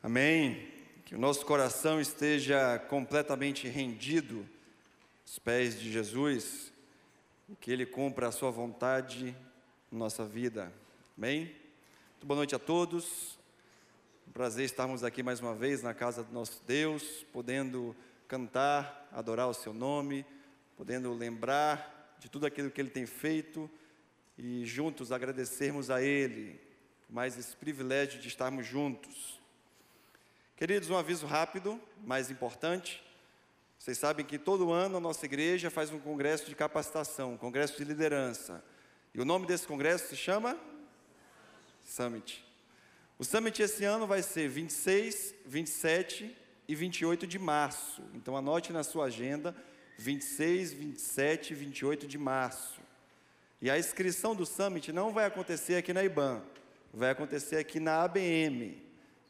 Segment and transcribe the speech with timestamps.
[0.00, 0.68] Amém.
[1.04, 4.48] Que o nosso coração esteja completamente rendido
[5.26, 6.72] aos pés de Jesus
[7.48, 9.34] e que Ele cumpra a Sua vontade
[9.90, 10.72] na nossa vida.
[11.16, 11.46] Amém.
[12.12, 13.36] Muito boa noite a todos.
[14.28, 17.96] Um prazer estarmos aqui mais uma vez na casa do nosso Deus, podendo
[18.28, 20.24] cantar, adorar o Seu nome,
[20.76, 23.68] podendo lembrar de tudo aquilo que Ele tem feito
[24.38, 26.60] e juntos agradecermos a Ele
[27.10, 29.37] mais esse privilégio de estarmos juntos.
[30.58, 33.00] Queridos, um aviso rápido, mas importante.
[33.78, 37.76] Vocês sabem que todo ano a nossa igreja faz um congresso de capacitação, um congresso
[37.76, 38.60] de liderança.
[39.14, 40.58] E o nome desse congresso se chama
[41.84, 42.44] Summit.
[43.20, 46.36] O Summit esse ano vai ser 26, 27
[46.66, 48.02] e 28 de março.
[48.12, 49.54] Então anote na sua agenda
[49.96, 52.80] 26, 27 e 28 de março.
[53.62, 56.42] E a inscrição do Summit não vai acontecer aqui na IBAN,
[56.92, 58.87] vai acontecer aqui na ABM.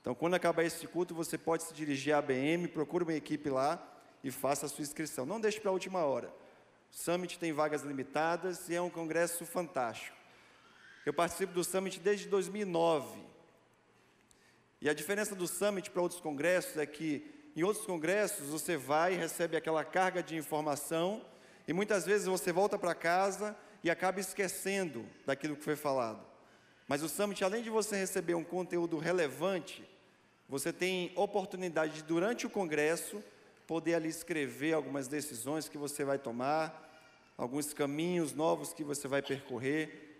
[0.08, 3.78] Então, quando acabar esse culto, você pode se dirigir à ABM, procure uma equipe lá
[4.24, 5.26] e faça a sua inscrição.
[5.26, 6.32] Não deixe para a última hora.
[6.90, 10.16] O Summit tem vagas limitadas e é um congresso fantástico.
[11.04, 13.22] Eu participo do Summit desde 2009.
[14.80, 19.12] E a diferença do Summit para outros congressos é que em outros congressos você vai
[19.12, 21.22] e recebe aquela carga de informação
[21.66, 26.26] e muitas vezes você volta para casa e acaba esquecendo daquilo que foi falado.
[26.86, 29.86] Mas o Summit, além de você receber um conteúdo relevante,
[30.48, 33.22] você tem oportunidade de, durante o congresso,
[33.66, 36.86] poder ali escrever algumas decisões que você vai tomar,
[37.36, 40.16] alguns caminhos novos que você vai percorrer,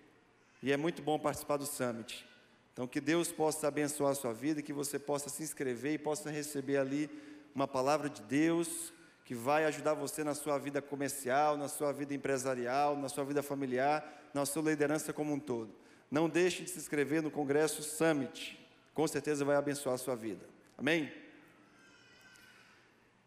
[0.62, 2.26] e é muito bom participar do Summit.
[2.72, 6.30] Então, que Deus possa abençoar a sua vida, que você possa se inscrever e possa
[6.30, 7.10] receber ali
[7.54, 8.92] uma palavra de Deus
[9.24, 13.42] que vai ajudar você na sua vida comercial, na sua vida empresarial, na sua vida
[13.42, 15.74] familiar, na sua liderança como um todo.
[16.10, 18.58] Não deixe de se inscrever no Congresso Summit
[18.98, 20.44] com certeza vai abençoar a sua vida.
[20.76, 21.08] Amém?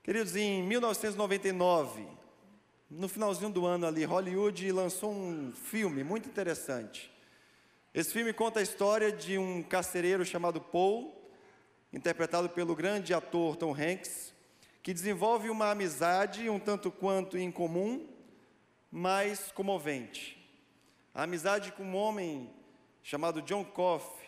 [0.03, 2.05] Queridos, em 1999,
[2.89, 7.09] no finalzinho do ano ali, Hollywood lançou um filme muito interessante.
[7.93, 11.31] Esse filme conta a história de um carcereiro chamado Paul,
[11.93, 14.33] interpretado pelo grande ator Tom Hanks,
[14.83, 18.09] que desenvolve uma amizade um tanto quanto incomum,
[18.91, 20.37] mas comovente.
[21.13, 22.53] A amizade com um homem
[23.01, 24.20] chamado John Coffey,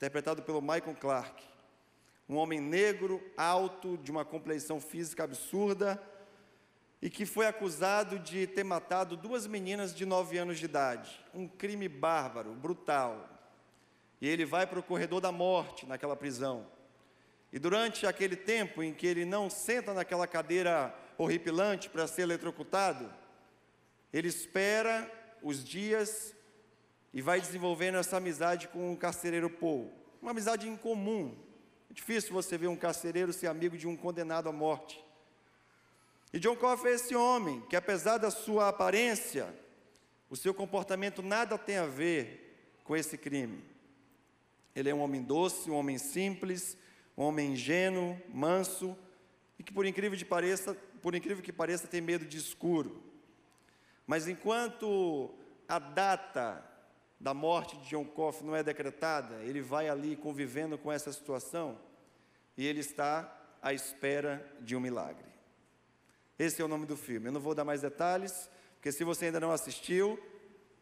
[0.00, 1.44] interpretado pelo Michael Clark.
[2.26, 6.02] Um homem negro, alto, de uma compleição física absurda,
[7.02, 11.22] e que foi acusado de ter matado duas meninas de nove anos de idade.
[11.34, 13.28] Um crime bárbaro, brutal.
[14.22, 16.66] E ele vai para o corredor da morte naquela prisão.
[17.52, 23.12] E durante aquele tempo em que ele não senta naquela cadeira horripilante para ser eletrocutado,
[24.10, 25.10] ele espera
[25.42, 26.34] os dias
[27.12, 29.92] e vai desenvolvendo essa amizade com o carcereiro Paul.
[30.22, 31.36] Uma amizade incomum.
[31.90, 35.02] É difícil você ver um carcereiro ser amigo de um condenado à morte.
[36.32, 39.52] E John Coffey é esse homem que, apesar da sua aparência,
[40.28, 43.64] o seu comportamento nada tem a ver com esse crime.
[44.76, 46.76] Ele é um homem doce, um homem simples,
[47.18, 48.96] um homem ingênuo, manso
[49.58, 53.02] e que, por incrível, que pareça, por incrível que pareça, tem medo de escuro.
[54.06, 55.34] Mas enquanto
[55.68, 56.69] a data
[57.20, 61.78] da morte de John Coffey não é decretada, ele vai ali convivendo com essa situação
[62.56, 65.28] e ele está à espera de um milagre.
[66.38, 67.28] Esse é o nome do filme.
[67.28, 70.18] Eu não vou dar mais detalhes, porque se você ainda não assistiu,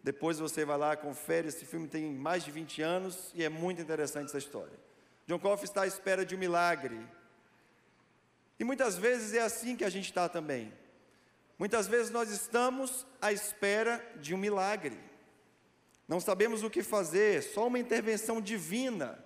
[0.04, 1.48] depois você vai lá, confere.
[1.48, 4.78] Esse filme tem mais de 20 anos e é muito interessante essa história.
[5.26, 7.04] John Coffey está à espera de um milagre.
[8.60, 10.72] E muitas vezes é assim que a gente está também.
[11.58, 15.07] Muitas vezes nós estamos à espera de um milagre
[16.08, 19.22] não sabemos o que fazer, só uma intervenção divina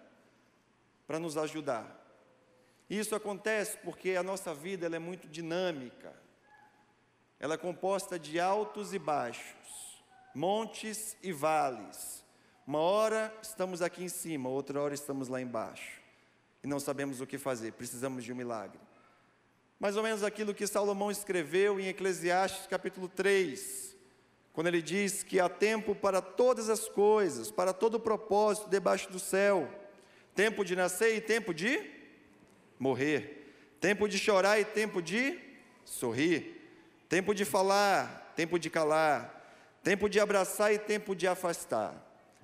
[1.06, 2.00] para nos ajudar.
[2.90, 6.12] Isso acontece porque a nossa vida é muito dinâmica.
[7.38, 10.02] Ela é composta de altos e baixos,
[10.34, 12.24] montes e vales.
[12.66, 16.00] Uma hora estamos aqui em cima, outra hora estamos lá embaixo.
[16.62, 18.80] E não sabemos o que fazer, precisamos de um milagre.
[19.78, 23.91] Mais ou menos aquilo que Salomão escreveu em Eclesiastes capítulo 3,
[24.52, 29.18] quando ele diz que há tempo para todas as coisas, para todo propósito debaixo do
[29.18, 29.68] céu,
[30.34, 31.80] tempo de nascer e tempo de
[32.78, 35.38] morrer, tempo de chorar e tempo de
[35.84, 36.60] sorrir,
[37.08, 39.40] tempo de falar, tempo de calar,
[39.82, 41.94] tempo de abraçar e tempo de afastar.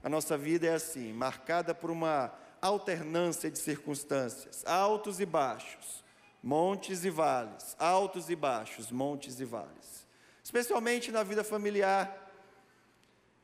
[0.02, 2.32] A nossa vida é assim, marcada por uma
[2.62, 6.02] alternância de circunstâncias, altos e baixos,
[6.42, 10.07] montes e vales, altos e baixos, montes e vales
[10.48, 12.32] especialmente na vida familiar.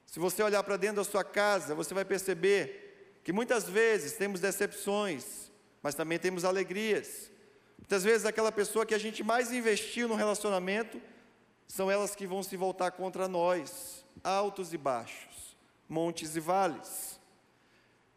[0.06, 4.40] Se você olhar para dentro da sua casa, você vai perceber que muitas vezes temos
[4.40, 5.52] decepções,
[5.82, 7.30] mas também temos alegrias.
[7.76, 10.98] Muitas vezes aquela pessoa que a gente mais investiu no relacionamento
[11.68, 17.20] são elas que vão se voltar contra nós, altos e baixos, montes e vales.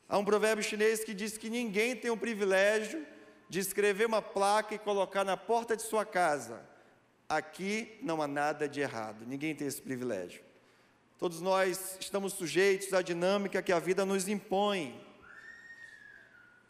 [0.07, 3.05] Há um provérbio chinês que diz que ninguém tem o privilégio
[3.49, 6.76] de escrever uma placa e colocar na porta de sua casa:
[7.29, 9.25] aqui não há nada de errado.
[9.25, 10.41] Ninguém tem esse privilégio.
[11.17, 15.03] Todos nós estamos sujeitos à dinâmica que a vida nos impõe.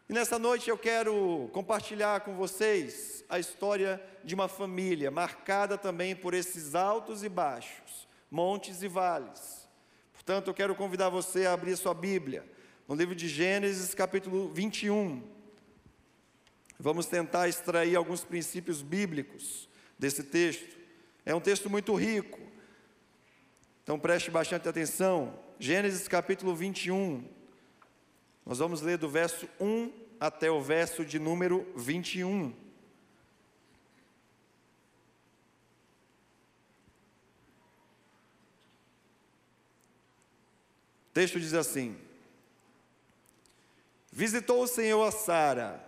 [0.08, 6.16] E nessa noite eu quero compartilhar com vocês a história de uma família marcada também
[6.16, 9.68] por esses altos e baixos, montes e vales.
[10.14, 12.44] Portanto, eu quero convidar você a abrir sua Bíblia
[12.86, 15.22] no livro de Gênesis, capítulo 21.
[16.78, 19.67] Vamos tentar extrair alguns princípios bíblicos
[19.98, 20.76] desse texto.
[21.26, 22.38] É um texto muito rico.
[23.82, 25.38] Então preste bastante atenção.
[25.58, 27.24] Gênesis capítulo 21.
[28.46, 32.48] Nós vamos ler do verso 1 até o verso de número 21.
[41.08, 41.98] O texto diz assim:
[44.12, 45.84] Visitou o Senhor a Sara,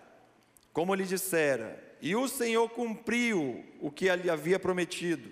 [0.72, 5.30] como lhe dissera, e o Senhor cumpriu o que lhe havia prometido.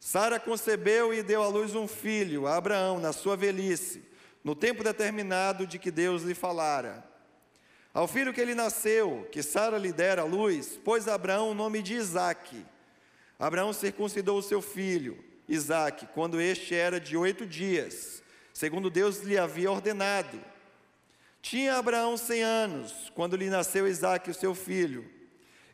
[0.00, 4.02] Sara concebeu e deu à luz um filho, a Abraão, na sua velhice,
[4.44, 7.04] no tempo determinado de que Deus lhe falara.
[7.92, 11.82] Ao filho que ele nasceu, que Sara lhe dera à luz, pôs Abraão o nome
[11.82, 12.64] de Isaque.
[13.38, 15.18] Abraão circuncidou o seu filho,
[15.48, 18.22] Isaque, quando este era de oito dias,
[18.52, 20.40] segundo Deus lhe havia ordenado.
[21.40, 25.17] Tinha Abraão cem anos, quando lhe nasceu Isaque, o seu filho.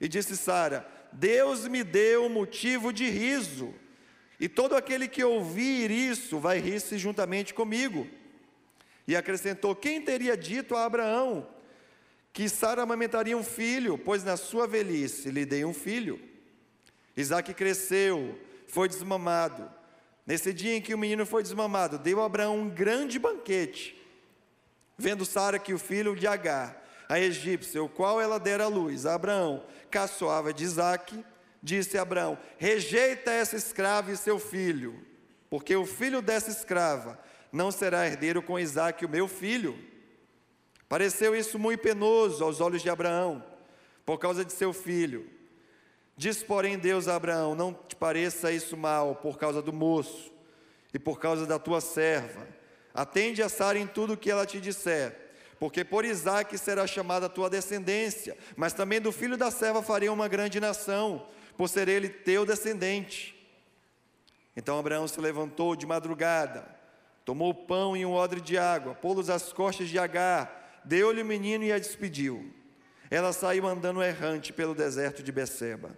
[0.05, 3.75] E disse Sara: Deus me deu motivo de riso,
[4.39, 8.07] e todo aquele que ouvir isso vai rir-se juntamente comigo.
[9.09, 11.49] E acrescentou: Quem teria dito a Abraão
[12.35, 16.21] que Sara amamentaria um filho, pois na sua velhice lhe dei um filho?
[17.17, 19.73] Isaque cresceu, foi desmamado.
[20.27, 24.05] Nesse dia em que o menino foi desmamado, deu a Abraão um grande banquete
[24.97, 29.15] Vendo Sara que o filho de Agar, a egípcia, o qual ela dera luz a
[29.15, 31.25] Abraão, caçoava de Isaque,
[31.63, 35.05] disse a Abraão: Rejeita essa escrava e seu filho,
[35.49, 37.19] porque o filho dessa escrava
[37.53, 39.79] não será herdeiro com Isaque, o meu filho.
[40.89, 43.45] Pareceu isso muito penoso aos olhos de Abraão,
[44.05, 45.31] por causa de seu filho.
[46.17, 50.33] Diz, porém, Deus a Abraão: Não te pareça isso mal por causa do moço
[50.93, 52.47] e por causa da tua serva
[52.95, 55.24] Atende a Sara em tudo o que ela te disser,
[55.65, 60.11] porque por Isaque será chamada a tua descendência, mas também do filho da serva farei
[60.11, 61.27] uma grande nação,
[61.57, 63.35] por ser ele teu descendente.
[64.55, 66.69] Então Abraão se levantou de madrugada,
[67.25, 71.25] tomou o pão e um odre de água, pô-los às costas de Agar, deu-lhe o
[71.25, 72.53] menino e a despediu.
[73.11, 75.97] Ela saiu andando errante pelo deserto de Beceba.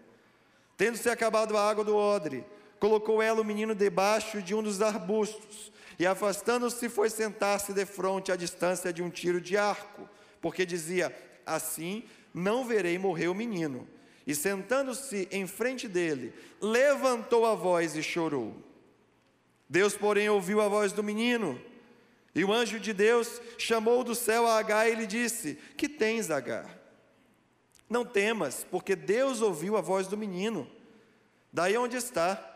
[0.77, 2.47] Tendo-se acabado a água do odre,
[2.79, 8.31] colocou ela o menino debaixo de um dos arbustos, e afastando-se, foi sentar-se de frente
[8.31, 10.09] à distância de um tiro de arco,
[10.41, 11.15] porque dizia:
[11.45, 13.89] Assim não verei morrer o menino.
[14.27, 18.55] E sentando-se em frente dele, levantou a voz e chorou.
[19.69, 21.61] Deus, porém, ouviu a voz do menino.
[22.35, 26.31] E o anjo de Deus chamou do céu a Agar e lhe disse: Que tens,
[26.31, 26.69] Agar?
[27.89, 30.69] Não temas, porque Deus ouviu a voz do menino.
[31.53, 32.56] Daí onde está?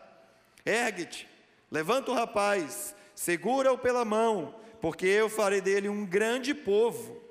[0.65, 1.27] Ergue-te,
[1.69, 7.21] levanta o rapaz segura-o pela mão, porque eu farei dele um grande povo.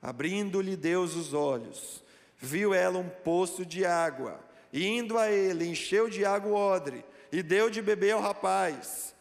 [0.00, 2.04] Abrindo-lhe Deus os olhos,
[2.36, 4.38] viu ela um poço de água,
[4.72, 9.12] e indo a ele, encheu de água o odre, e deu de beber ao rapaz.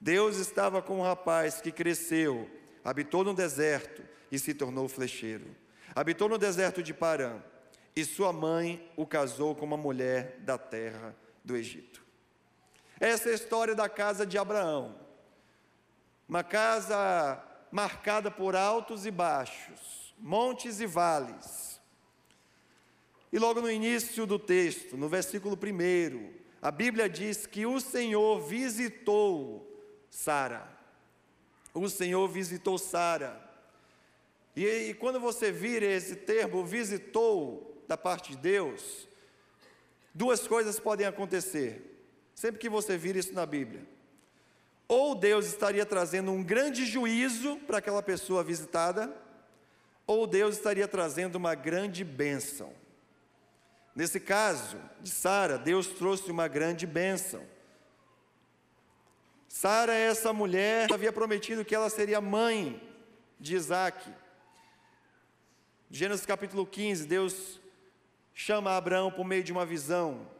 [0.00, 2.48] Deus estava com o rapaz que cresceu,
[2.84, 5.46] habitou no deserto e se tornou flecheiro.
[5.92, 7.42] Habitou no deserto de Parã,
[7.96, 12.09] e sua mãe o casou com uma mulher da terra do Egito.
[13.00, 15.00] Essa é a história da casa de Abraão
[16.30, 17.42] uma casa
[17.72, 21.80] marcada por altos e baixos, montes e vales.
[23.32, 28.40] E logo no início do texto, no versículo 1, a Bíblia diz que o Senhor
[28.46, 29.68] visitou
[30.08, 30.70] Sara.
[31.74, 33.44] O Senhor visitou Sara.
[34.54, 39.08] E, e quando você vira esse termo, visitou da parte de Deus,
[40.14, 41.89] duas coisas podem acontecer.
[42.40, 43.86] Sempre que você vira isso na Bíblia.
[44.88, 49.14] Ou Deus estaria trazendo um grande juízo para aquela pessoa visitada,
[50.06, 52.72] ou Deus estaria trazendo uma grande bênção.
[53.94, 57.46] Nesse caso de Sara, Deus trouxe uma grande bênção.
[59.46, 62.82] Sara essa mulher havia prometido que ela seria mãe
[63.38, 64.10] de Isaac.
[65.90, 67.60] Gênesis capítulo 15, Deus
[68.32, 70.39] chama Abraão por meio de uma visão.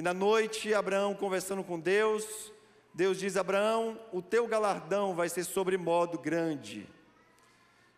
[0.00, 2.50] E na noite, Abraão conversando com Deus,
[2.94, 6.88] Deus diz: Abraão, o teu galardão vai ser sobre modo grande.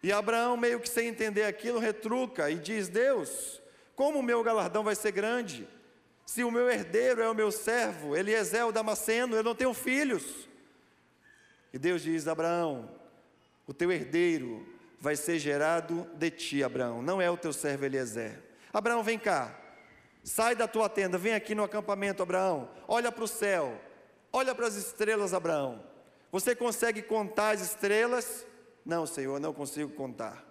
[0.02, 3.62] E Abraão, meio que sem entender aquilo, retruca e diz: Deus,
[3.94, 5.68] como o meu galardão vai ser grande?
[6.26, 10.48] Se o meu herdeiro é o meu servo, Eliezer o Damasceno, eu não tenho filhos.
[11.72, 12.90] E Deus diz: Abraão,
[13.64, 14.66] o teu herdeiro
[14.98, 18.42] vai ser gerado de ti, Abraão, não é o teu servo Eliezer.
[18.72, 19.61] Abraão, vem cá,
[20.22, 23.80] sai da tua tenda, vem aqui no acampamento, Abraão, olha para o céu,
[24.32, 25.82] olha para as estrelas, Abraão.
[26.30, 28.46] Você consegue contar as estrelas?
[28.84, 30.44] Não, Senhor, não consigo contar.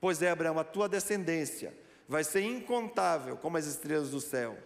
[0.00, 1.74] Pois é, Abraão, a tua descendência
[2.08, 4.56] vai ser incontável como as estrelas do céu.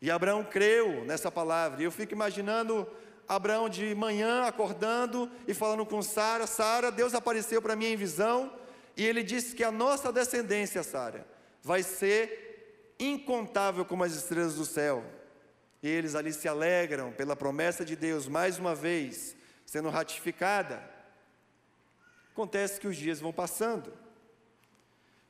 [0.00, 1.82] E Abraão creu nessa palavra.
[1.82, 2.88] E eu fico imaginando
[3.28, 8.52] Abraão de manhã acordando e falando com Sara: Sara, Deus apareceu para mim em visão
[8.96, 11.26] e ele disse que a nossa descendência, Sara,
[11.62, 12.51] vai ser
[13.06, 15.04] incontável como as estrelas do céu.
[15.82, 20.82] E eles ali se alegram pela promessa de Deus, mais uma vez sendo ratificada.
[22.32, 23.92] Acontece que os dias vão passando.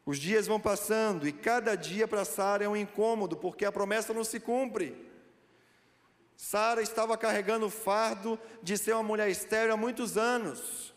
[0.05, 4.13] Os dias vão passando e cada dia para Sara é um incômodo, porque a promessa
[4.13, 5.11] não se cumpre.
[6.37, 10.93] Sara estava carregando o fardo de ser uma mulher estéril há muitos anos.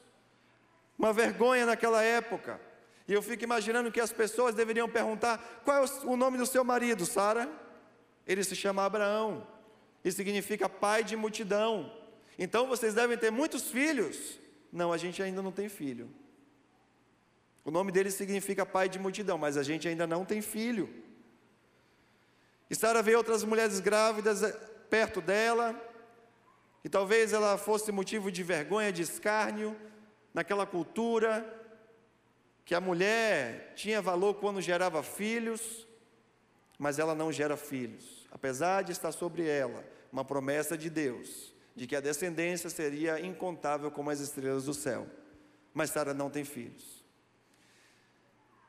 [0.98, 2.60] Uma vergonha naquela época.
[3.08, 6.64] E eu fico imaginando que as pessoas deveriam perguntar: qual é o nome do seu
[6.64, 7.50] marido, Sara?
[8.26, 9.46] Ele se chama Abraão.
[10.04, 11.92] E significa pai de multidão.
[12.38, 14.40] Então vocês devem ter muitos filhos.
[14.72, 16.10] Não, a gente ainda não tem filho.
[17.64, 20.88] O nome dele significa pai de multidão, mas a gente ainda não tem filho.
[22.70, 24.42] E Sara vê outras mulheres grávidas
[24.90, 25.76] perto dela,
[26.84, 29.76] e talvez ela fosse motivo de vergonha, de escárnio,
[30.34, 31.44] naquela cultura,
[32.65, 35.88] que a mulher tinha valor quando gerava filhos,
[36.79, 41.86] mas ela não gera filhos, apesar de estar sobre ela uma promessa de Deus, de
[41.86, 45.07] que a descendência seria incontável como as estrelas do céu,
[45.74, 47.05] mas Sara não tem filhos.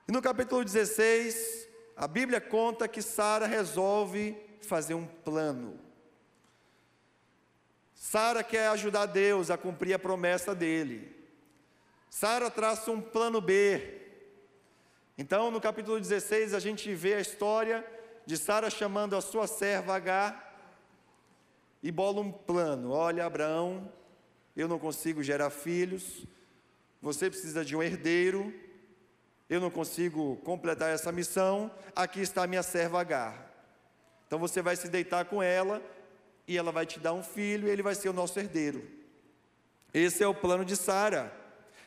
[0.06, 5.80] E no capítulo 16, a Bíblia conta que Sara resolve fazer um plano.
[7.94, 11.15] Sara quer ajudar Deus a cumprir a promessa dele.
[12.08, 14.00] Sara traça um plano B.
[15.18, 17.84] Então, no capítulo 16, a gente vê a história
[18.26, 20.46] de Sara chamando a sua serva Agar
[21.82, 22.90] e bola um plano.
[22.90, 23.90] Olha, Abraão,
[24.56, 26.25] eu não consigo gerar filhos,
[27.00, 28.52] você precisa de um herdeiro,
[29.48, 33.46] eu não consigo completar essa missão, aqui está a minha serva Agar.
[34.26, 35.80] Então você vai se deitar com ela
[36.48, 38.84] e ela vai te dar um filho e ele vai ser o nosso herdeiro.
[39.94, 41.32] Esse é o plano de Sara.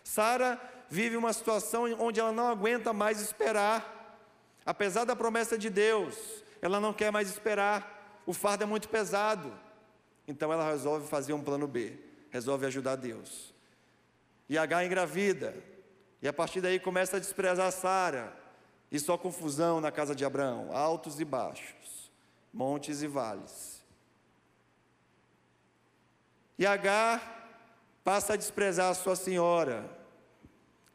[0.09, 4.17] Sara vive uma situação onde ela não aguenta mais esperar.
[4.65, 8.19] Apesar da promessa de Deus, ela não quer mais esperar.
[8.25, 9.53] O fardo é muito pesado.
[10.27, 11.95] Então ela resolve fazer um plano B,
[12.31, 13.53] resolve ajudar Deus.
[14.49, 15.55] E H engravida.
[16.23, 18.35] E a partir daí começa a desprezar Sara.
[18.91, 22.11] E só confusão na casa de Abraão, altos e baixos,
[22.51, 23.85] montes e vales.
[26.57, 27.61] E Agar
[28.03, 29.98] passa a desprezar a sua senhora.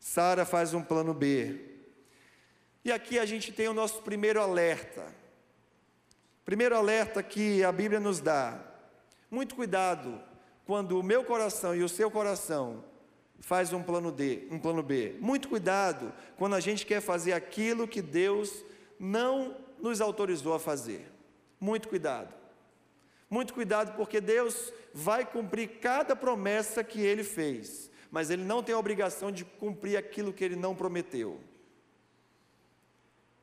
[0.07, 1.59] Sara faz um plano B.
[2.85, 5.03] E aqui a gente tem o nosso primeiro alerta.
[6.45, 8.61] Primeiro alerta que a Bíblia nos dá.
[9.31, 10.21] Muito cuidado
[10.67, 12.85] quando o meu coração e o seu coração
[13.41, 15.17] faz um plano D, um plano B.
[15.21, 18.63] Muito cuidado quando a gente quer fazer aquilo que Deus
[19.01, 21.11] não nos autorizou a fazer.
[21.59, 22.31] Muito cuidado.
[23.31, 28.73] Muito cuidado, porque Deus vai cumprir cada promessa que ele fez, mas ele não tem
[28.73, 31.40] a obrigação de cumprir aquilo que ele não prometeu.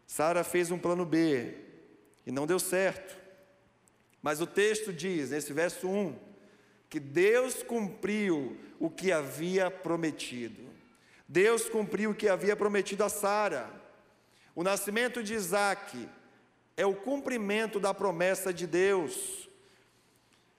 [0.08, 1.56] Sara fez um plano B
[2.26, 3.20] e não deu certo.
[4.22, 6.18] Mas o texto diz, nesse verso 1,
[6.90, 10.64] que Deus cumpriu o que havia prometido.
[11.28, 13.70] Deus cumpriu o que havia prometido a Sara.
[14.56, 16.08] O nascimento de Isaac
[16.78, 19.50] é o cumprimento da promessa de Deus.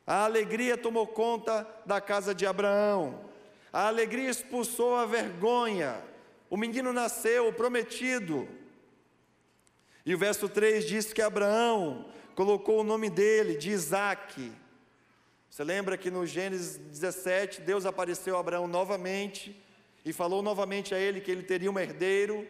[0.06, 3.31] A alegria tomou conta da casa de Abraão.
[3.72, 6.02] A alegria expulsou a vergonha.
[6.50, 8.46] O menino nasceu, o prometido.
[10.04, 14.52] E o verso 3 diz que Abraão colocou o nome dele de Isaac.
[15.48, 19.58] Você lembra que no Gênesis 17, Deus apareceu a Abraão novamente
[20.04, 22.46] e falou novamente a ele que ele teria um herdeiro.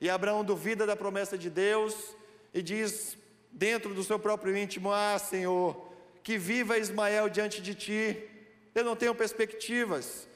[0.00, 2.14] E Abraão duvida da promessa de Deus
[2.54, 3.16] e diz,
[3.50, 5.92] dentro do seu próprio íntimo: Ah, Senhor,
[6.22, 8.28] que viva Ismael diante de ti,
[8.74, 10.28] eu não tenho perspectivas.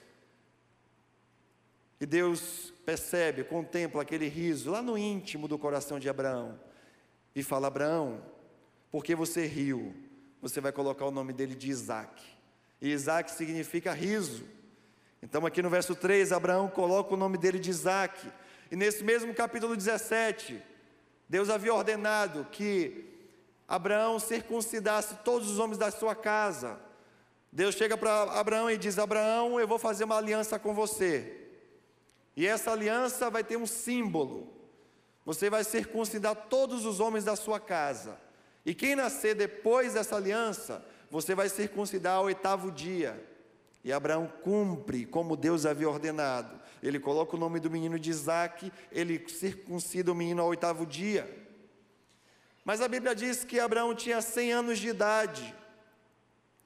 [2.00, 6.58] E Deus percebe, contempla aquele riso lá no íntimo do coração de Abraão
[7.34, 8.22] e fala: Abraão,
[8.90, 9.94] porque você riu,
[10.40, 12.22] você vai colocar o nome dele de Isaac.
[12.80, 14.44] E Isaac significa riso.
[15.22, 18.30] Então, aqui no verso 3, Abraão coloca o nome dele de Isaac.
[18.70, 20.62] E nesse mesmo capítulo 17,
[21.28, 23.04] Deus havia ordenado que
[23.66, 26.78] Abraão circuncidasse todos os homens da sua casa.
[27.50, 31.45] Deus chega para Abraão e diz: Abraão, eu vou fazer uma aliança com você.
[32.36, 34.52] E essa aliança vai ter um símbolo.
[35.24, 38.20] Você vai circuncidar todos os homens da sua casa.
[38.64, 43.24] E quem nascer depois dessa aliança, você vai circuncidar ao oitavo dia.
[43.82, 46.60] E Abraão cumpre como Deus havia ordenado.
[46.82, 51.46] Ele coloca o nome do menino de Isaac, ele circuncida o menino ao oitavo dia.
[52.64, 55.54] Mas a Bíblia diz que Abraão tinha 100 anos de idade.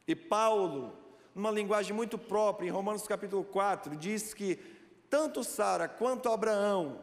[0.09, 0.97] E Paulo,
[1.35, 4.59] numa linguagem muito própria, em Romanos capítulo 4, diz que
[5.11, 7.01] tanto Sara quanto Abraão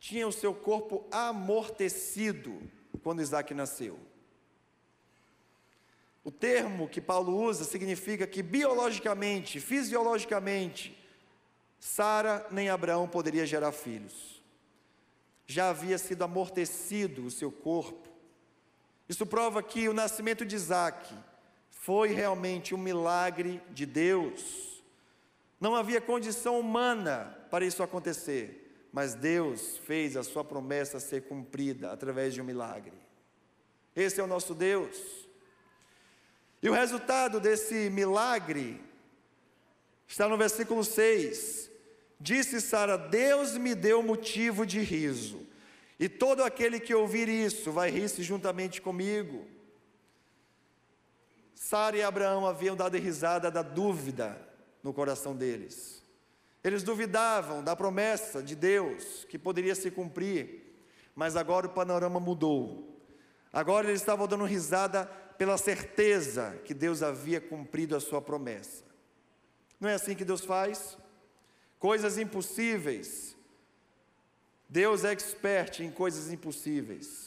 [0.00, 2.60] tinham o seu corpo amortecido
[3.02, 3.98] quando Isaac nasceu.
[6.24, 10.96] O termo que Paulo usa significa que biologicamente, fisiologicamente,
[11.78, 14.42] Sara nem Abraão poderia gerar filhos.
[15.46, 18.08] Já havia sido amortecido o seu corpo.
[19.08, 21.14] Isso prova que o nascimento de Isaac
[21.70, 24.75] foi realmente um milagre de Deus.
[25.60, 31.90] Não havia condição humana para isso acontecer, mas Deus fez a sua promessa ser cumprida
[31.90, 32.92] através de um milagre.
[33.94, 34.96] Esse é o nosso Deus.
[36.62, 38.80] E o resultado desse milagre
[40.06, 41.70] está no versículo 6.
[42.20, 45.46] Disse Sara: Deus me deu motivo de riso,
[45.98, 49.46] e todo aquele que ouvir isso vai rir-se juntamente comigo.
[51.54, 54.45] Sara e Abraão haviam dado risada da dúvida
[54.86, 56.00] no coração deles.
[56.62, 60.76] Eles duvidavam da promessa de Deus que poderia se cumprir,
[61.12, 62.96] mas agora o panorama mudou.
[63.52, 68.84] Agora eles estavam dando risada pela certeza que Deus havia cumprido a sua promessa.
[69.80, 70.96] Não é assim que Deus faz?
[71.80, 73.36] Coisas impossíveis.
[74.68, 77.25] Deus é expert em coisas impossíveis.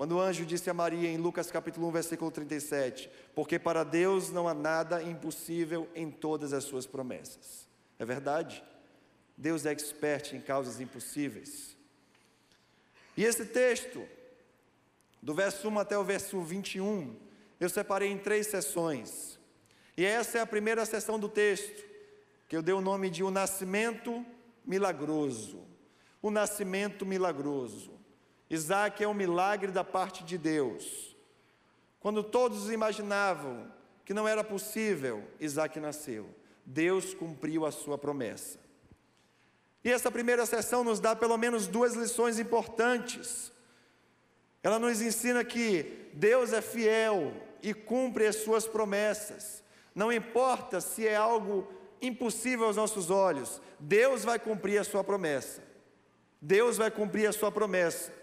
[0.00, 4.30] Quando o anjo disse a Maria em Lucas capítulo 1, versículo 37, porque para Deus
[4.30, 7.68] não há nada impossível em todas as suas promessas.
[7.98, 8.64] É verdade?
[9.36, 11.76] Deus é expert em causas impossíveis.
[13.14, 14.02] E esse texto,
[15.20, 17.14] do verso 1 até o verso 21,
[17.60, 19.38] eu separei em três sessões.
[19.98, 21.84] E essa é a primeira sessão do texto,
[22.48, 24.24] que eu dei o nome de O Nascimento
[24.64, 25.60] Milagroso.
[26.22, 27.99] O Nascimento Milagroso.
[28.50, 31.16] Isaac é um milagre da parte de Deus.
[32.00, 33.70] Quando todos imaginavam
[34.04, 36.28] que não era possível, Isaac nasceu.
[36.66, 38.58] Deus cumpriu a sua promessa.
[39.84, 43.52] E essa primeira sessão nos dá pelo menos duas lições importantes.
[44.62, 47.32] Ela nos ensina que Deus é fiel
[47.62, 49.62] e cumpre as suas promessas.
[49.94, 51.66] Não importa se é algo
[52.02, 55.62] impossível aos nossos olhos, Deus vai cumprir a sua promessa.
[56.40, 58.19] Deus vai cumprir a sua promessa.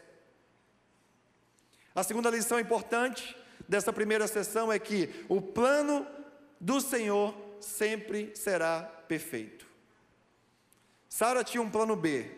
[1.97, 3.35] A segunda lição importante
[3.67, 6.05] dessa primeira sessão é que o plano
[6.61, 9.65] do Senhor sempre será perfeito.
[11.09, 12.29] Sara tinha um plano B,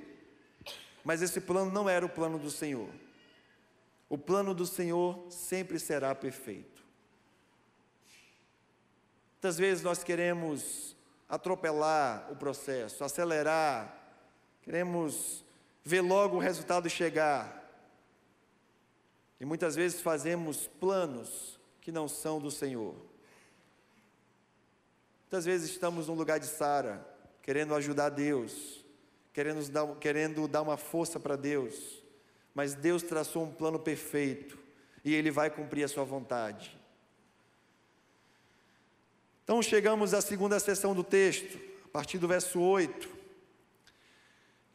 [1.04, 2.88] mas esse plano não era o plano do Senhor.
[4.08, 6.82] O plano do Senhor sempre será perfeito.
[9.34, 10.96] Muitas vezes nós queremos
[11.28, 13.94] atropelar o processo, acelerar,
[14.62, 15.44] queremos
[15.84, 17.59] ver logo o resultado chegar.
[19.40, 22.96] E muitas vezes fazemos planos que não são do Senhor.
[25.24, 27.08] Muitas vezes estamos no lugar de Sara,
[27.42, 28.84] querendo ajudar Deus,
[29.32, 32.04] querendo dar, querendo dar uma força para Deus,
[32.54, 34.58] mas Deus traçou um plano perfeito
[35.06, 36.78] e Ele vai cumprir a sua vontade.
[39.44, 43.10] Então chegamos à segunda sessão do texto, a partir do verso 8.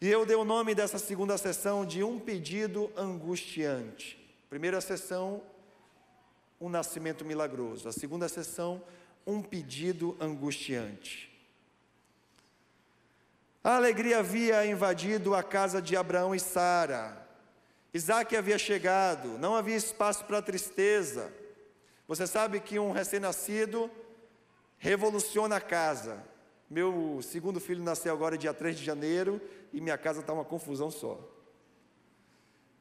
[0.00, 4.23] E eu dei o nome dessa segunda sessão de um pedido angustiante.
[4.54, 5.42] Primeira sessão,
[6.60, 7.88] um nascimento milagroso.
[7.88, 8.80] A segunda sessão,
[9.26, 11.28] um pedido angustiante.
[13.64, 17.26] A alegria havia invadido a casa de Abraão e Sara.
[17.92, 21.32] Isaac havia chegado, não havia espaço para tristeza.
[22.06, 23.90] Você sabe que um recém-nascido
[24.78, 26.22] revoluciona a casa.
[26.70, 29.40] Meu segundo filho nasceu agora dia 3 de janeiro
[29.72, 31.33] e minha casa está uma confusão só.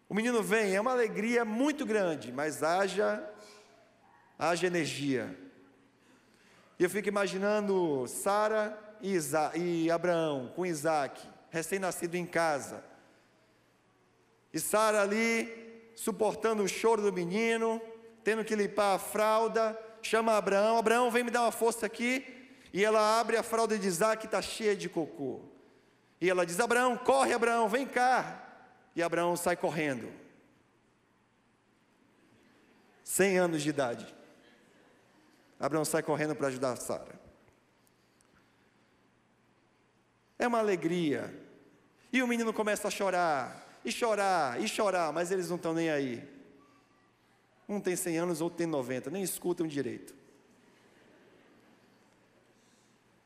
[0.09, 3.23] O menino vem, é uma alegria muito grande, mas haja,
[4.37, 5.37] haja energia.
[6.77, 9.17] E eu fico imaginando Sara e,
[9.55, 12.83] e Abraão com Isaac, recém-nascido em casa.
[14.53, 17.81] E Sara ali, suportando o choro do menino,
[18.23, 22.25] tendo que limpar a fralda, chama Abraão, Abraão vem me dar uma força aqui,
[22.71, 25.41] e ela abre a fralda de Isaac que está cheia de cocô.
[26.19, 28.42] E ela diz: Abraão, corre, Abraão, vem cá.
[28.95, 30.11] E Abraão sai correndo.
[33.03, 34.15] 100 anos de idade.
[35.59, 37.19] Abraão sai correndo para ajudar Sara.
[40.37, 41.33] É uma alegria.
[42.11, 45.89] E o menino começa a chorar, e chorar, e chorar, mas eles não estão nem
[45.89, 46.27] aí.
[47.67, 50.13] Um tem 100 anos, outro tem 90, nem escutam direito.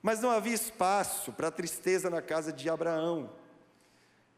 [0.01, 3.29] Mas não havia espaço para tristeza na casa de Abraão.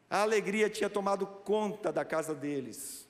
[0.10, 3.08] A alegria tinha tomado conta da casa deles.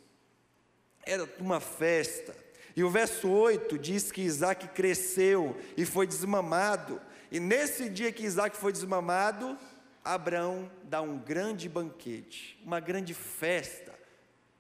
[1.06, 2.36] Era uma festa.
[2.76, 7.02] E o verso 8 diz que Isaac cresceu e foi desmamado.
[7.32, 9.58] E nesse dia que Isaac foi desmamado,
[10.04, 13.94] Abraão dá um grande banquete, uma grande festa.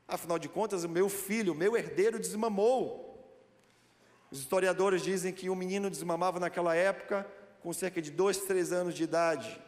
[0.07, 3.05] Afinal de contas, o meu filho, o meu herdeiro, desmamou.
[4.31, 7.27] Os historiadores dizem que o menino desmamava naquela época
[7.61, 9.59] com cerca de dois, três anos de idade.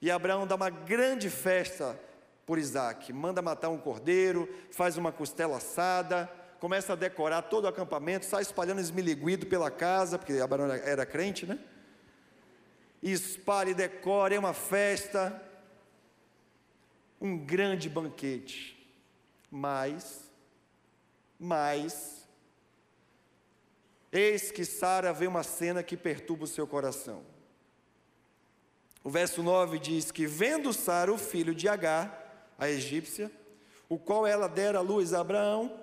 [0.00, 1.98] E Abraão dá uma grande festa
[2.46, 3.12] por Isaac.
[3.12, 6.30] Manda matar um cordeiro, faz uma costela assada,
[6.60, 11.46] começa a decorar todo o acampamento, sai espalhando esmiliguido pela casa, porque Abraão era, crente,
[11.46, 11.58] né?
[13.02, 15.42] E espalha e decora, é uma festa,
[17.20, 18.74] um grande banquete.
[19.50, 20.30] Mas,
[21.38, 22.26] mas,
[24.10, 27.22] eis que Sara vê uma cena que perturba o seu coração.
[29.02, 32.23] O verso 9 diz que, vendo Sara o filho de Agar,
[32.58, 33.30] a egípcia,
[33.88, 35.80] o qual ela dera luz a Abraão,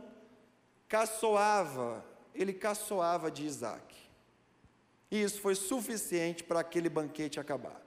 [0.88, 2.04] caçoava,
[2.34, 3.96] ele caçoava de Isaac.
[5.10, 7.82] E isso foi suficiente para aquele banquete acabar,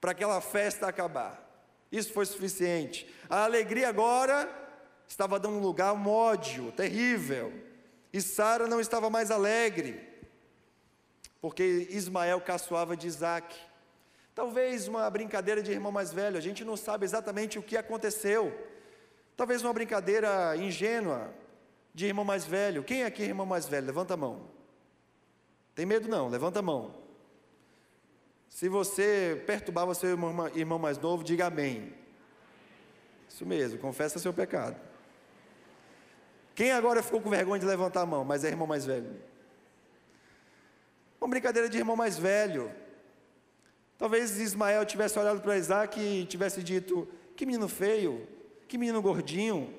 [0.00, 1.42] para aquela festa acabar.
[1.90, 3.12] Isso foi suficiente.
[3.30, 4.48] A alegria agora
[5.06, 7.52] estava dando lugar a um ódio terrível.
[8.12, 10.00] E Sara não estava mais alegre,
[11.40, 13.56] porque Ismael caçoava de Isaac.
[14.36, 18.54] Talvez uma brincadeira de irmão mais velho, a gente não sabe exatamente o que aconteceu.
[19.34, 21.32] Talvez uma brincadeira ingênua
[21.94, 22.84] de irmão mais velho.
[22.84, 23.86] Quem aqui é irmão mais velho?
[23.86, 24.50] Levanta a mão.
[25.74, 26.94] Tem medo não, levanta a mão.
[28.50, 31.94] Se você perturbava seu irmão mais novo, diga amém.
[33.30, 34.78] Isso mesmo, confessa seu pecado.
[36.54, 39.18] Quem agora ficou com vergonha de levantar a mão, mas é irmão mais velho?
[41.18, 42.70] Uma brincadeira de irmão mais velho.
[43.98, 48.28] Talvez Ismael tivesse olhado para Isaac e tivesse dito: Que menino feio,
[48.68, 49.74] que menino gordinho.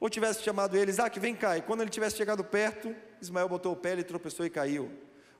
[0.00, 1.58] Ou tivesse chamado ele: Isaac, vem cá.
[1.58, 4.90] E quando ele tivesse chegado perto, Ismael botou o pé, ele tropeçou e caiu.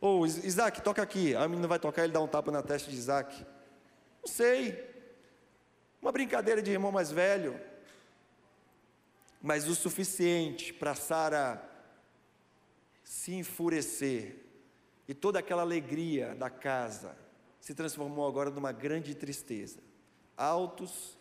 [0.00, 1.34] Ou Isaac, toca aqui.
[1.34, 3.46] Aí o menino vai tocar, ele dá um tapa na testa de Isaac.
[4.24, 4.90] Não sei.
[6.00, 7.58] Uma brincadeira de irmão mais velho.
[9.40, 11.62] Mas o suficiente para Sara
[13.02, 14.36] se enfurecer
[15.08, 17.16] e toda aquela alegria da casa
[17.62, 19.78] se transformou agora numa grande tristeza.
[20.36, 21.16] Altos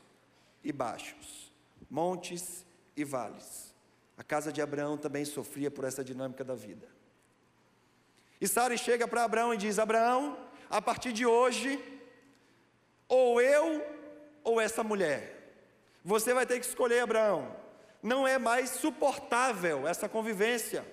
[0.64, 1.54] e baixos,
[1.88, 2.66] montes
[2.98, 3.76] e vales.
[4.18, 6.88] A casa de Abraão também sofria por essa dinâmica da vida.
[8.42, 10.36] E Sara chega para Abraão e diz: Abraão,
[10.68, 11.80] a partir de hoje,
[13.08, 13.86] ou eu
[14.44, 15.54] ou essa mulher.
[16.04, 17.56] Você vai ter que escolher, Abraão.
[18.02, 20.84] Não é mais suportável essa convivência.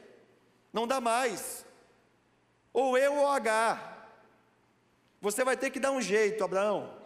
[0.71, 1.65] Não dá mais.
[2.71, 3.98] Ou eu ou Agar.
[5.21, 6.97] Você vai ter que dar um jeito, Abraão.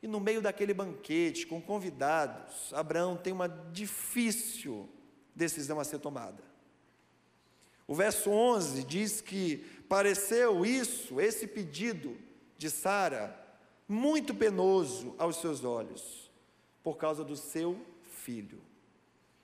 [0.00, 4.88] E no meio daquele banquete, com convidados, Abraão tem uma difícil
[5.34, 6.42] decisão a ser tomada.
[7.86, 12.16] O verso 11 diz que pareceu isso, esse pedido
[12.56, 13.36] de Sara,
[13.88, 16.30] muito penoso aos seus olhos,
[16.82, 18.60] por causa do seu filho.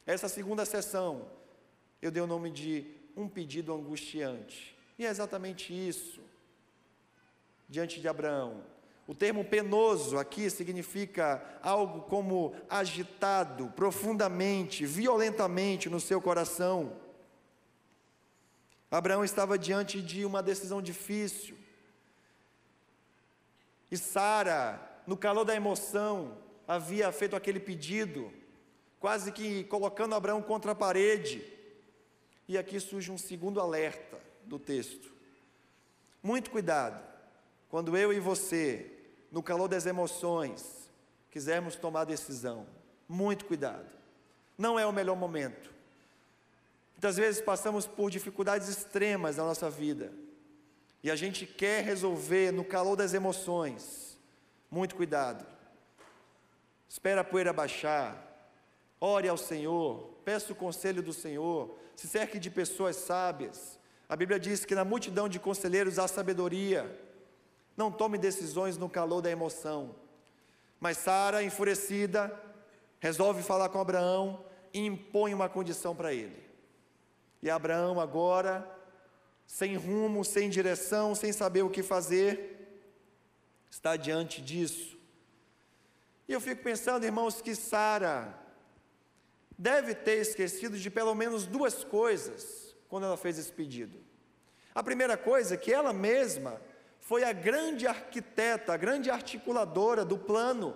[0.07, 1.27] Essa segunda sessão,
[2.01, 4.77] eu dei o nome de um pedido angustiante.
[4.99, 6.24] E é exatamente isso
[7.75, 8.63] diante de Abraão.
[9.05, 16.97] O termo penoso aqui significa algo como agitado profundamente, violentamente no seu coração.
[18.89, 21.57] Abraão estava diante de uma decisão difícil.
[23.91, 28.33] E Sara, no calor da emoção, havia feito aquele pedido,
[29.01, 31.45] quase que colocando Abraão contra a parede.
[32.47, 35.13] E aqui surge um segundo alerta do texto.
[36.23, 37.14] Muito cuidado
[37.75, 38.89] quando eu e você,
[39.33, 40.89] no calor das emoções,
[41.29, 42.69] quisermos tomar decisão,
[43.09, 43.91] muito cuidado.
[44.57, 45.73] Não é o melhor momento.
[46.93, 50.13] Muitas vezes passamos por dificuldades extremas na nossa vida.
[51.03, 54.17] e a gente quer resolver no calor das emoções,
[54.71, 55.45] muito cuidado.
[56.89, 58.17] Espera a poeira baixar,
[59.01, 63.81] ore ao Senhor, peça o conselho do Senhor, se cerque de pessoas sábias.
[64.09, 67.04] A Bíblia diz que na multidão de conselheiros há sabedoria.
[67.77, 69.95] Não tome decisões no calor da emoção.
[70.81, 72.33] Mas Sara, enfurecida,
[73.01, 76.43] resolve falar com Abraão e impõe uma condição para ele.
[77.43, 78.69] E Abraão, agora,
[79.47, 82.81] sem rumo, sem direção, sem saber o que fazer,
[83.71, 84.97] está diante disso.
[86.29, 88.39] E eu fico pensando, irmãos, que Sara
[89.59, 93.99] deve ter esquecido de pelo menos duas coisas quando ela fez esse pedido.
[94.75, 96.61] A primeira coisa é que ela mesma
[97.05, 100.75] foi a grande arquiteta, a grande articuladora do plano,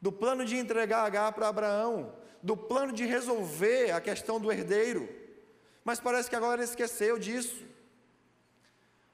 [0.00, 5.06] do plano de entregar H para Abraão, do plano de resolver a questão do herdeiro.
[5.84, 7.66] Mas parece que agora esqueceu disso.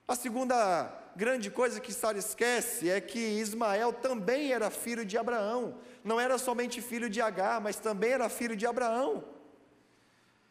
[0.07, 5.79] A segunda grande coisa que Sara esquece é que Ismael também era filho de Abraão.
[6.05, 9.25] Não era somente filho de Agar, mas também era filho de Abraão.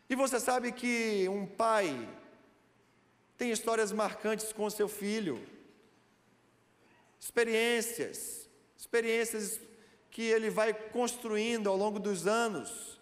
[0.10, 2.06] E você sabe que um pai
[3.38, 5.42] tem histórias marcantes com seu filho,
[7.20, 9.60] experiências, experiências
[10.12, 13.00] que ele vai construindo ao longo dos anos.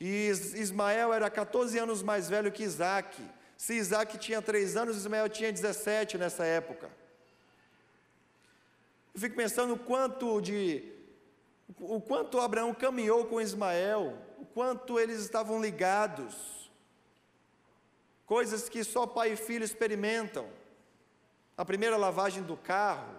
[0.00, 3.22] E Ismael era 14 anos mais velho que Isaac.
[3.56, 6.90] Se Isaac tinha três anos, Ismael tinha 17 nessa época.
[9.14, 10.92] Eu fico pensando o quanto de
[11.78, 16.63] o quanto Abraão caminhou com Ismael, o quanto eles estavam ligados.
[18.26, 20.48] Coisas que só pai e filho experimentam.
[21.56, 23.14] A primeira lavagem do carro,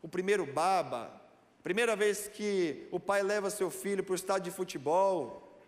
[0.00, 1.20] o primeiro baba,
[1.62, 5.58] primeira vez que o pai leva seu filho para o estádio de futebol,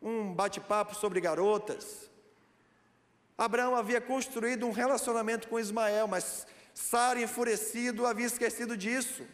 [0.00, 2.10] um bate-papo sobre garotas.
[3.36, 9.26] Abraão havia construído um relacionamento com Ismael, mas Sara, enfurecido, havia esquecido disso.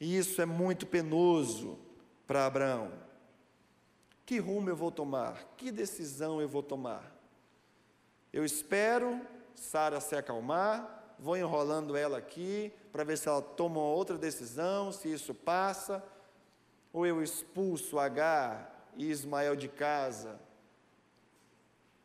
[0.00, 1.78] E isso é muito penoso
[2.26, 3.09] para Abraão.
[4.30, 5.44] Que rumo eu vou tomar?
[5.56, 7.02] Que decisão eu vou tomar?
[8.32, 9.20] Eu espero
[9.56, 15.12] Sara se acalmar, vou enrolando ela aqui para ver se ela toma outra decisão, se
[15.12, 16.00] isso passa,
[16.92, 20.40] ou eu expulso Agar e Ismael de casa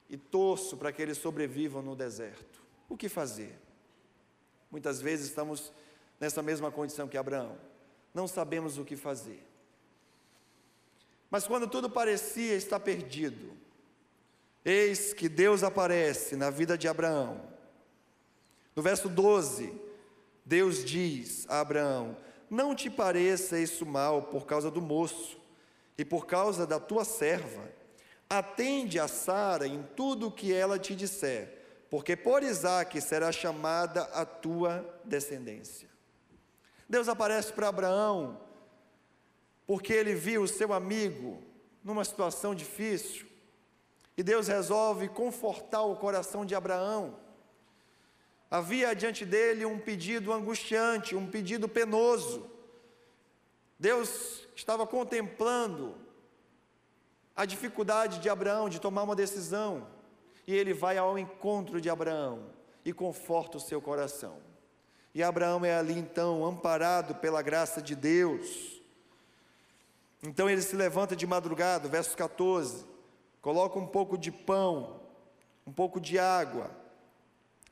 [0.09, 2.63] e torço para que eles sobrevivam no deserto.
[2.89, 3.55] O que fazer?
[4.71, 5.71] Muitas vezes estamos
[6.19, 7.55] nessa mesma condição que Abraão.
[8.11, 9.45] Não sabemos o que fazer.
[11.35, 13.51] Mas quando tudo parecia estar perdido,
[14.63, 17.41] eis que Deus aparece na vida de Abraão.
[18.73, 19.73] No verso 12,
[20.45, 22.15] Deus diz a Abraão:
[22.49, 25.37] Não te pareça isso mal por causa do moço
[25.97, 27.69] e por causa da tua serva
[28.29, 31.49] Atende a Sara em tudo o que ela te disser,
[31.89, 35.89] porque por Isaque será chamada a tua descendência.
[36.87, 38.44] Deus aparece para Abraão,
[39.65, 41.41] porque ele viu o seu amigo
[41.83, 43.27] numa situação difícil,
[44.17, 47.17] e Deus resolve confortar o coração de Abraão.
[48.49, 52.49] Havia diante dele um pedido angustiante, um pedido penoso.
[53.77, 55.95] Deus estava contemplando
[57.35, 59.87] a dificuldade de Abraão de tomar uma decisão,
[60.47, 62.49] e ele vai ao encontro de Abraão
[62.85, 64.37] e conforta o seu coração.
[65.13, 68.74] E Abraão é ali então amparado pela graça de Deus.
[70.25, 72.85] Então ele se levanta de madrugada, verso 14,
[73.41, 74.99] coloca um pouco de pão,
[75.65, 76.71] um pouco de água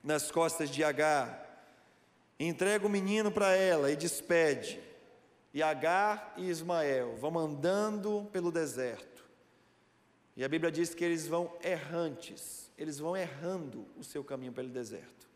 [0.04, 1.42] nas costas de Agar,
[2.40, 4.80] entrega o menino para ela e despede.
[5.54, 9.24] E Agar e Ismael vão andando pelo deserto.
[10.36, 14.70] E a Bíblia diz que eles vão errantes, eles vão errando o seu caminho pelo
[14.70, 15.30] deserto.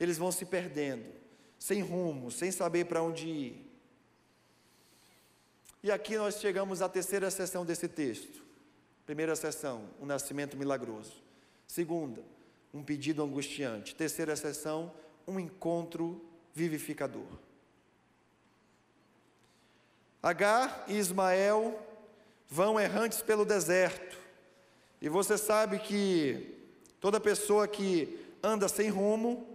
[0.00, 1.06] Eles vão se perdendo,
[1.58, 3.63] sem rumo, sem saber para onde ir.
[5.84, 8.42] E aqui nós chegamos à terceira sessão desse texto.
[9.04, 11.12] Primeira sessão, um nascimento milagroso.
[11.66, 12.22] Segunda,
[12.72, 13.94] um pedido angustiante.
[13.94, 14.90] Terceira sessão,
[15.28, 17.26] um encontro vivificador.
[20.22, 21.78] Agar e Ismael
[22.48, 24.16] vão errantes pelo deserto.
[25.02, 26.64] E você sabe que
[26.98, 29.46] toda pessoa que anda sem rumo,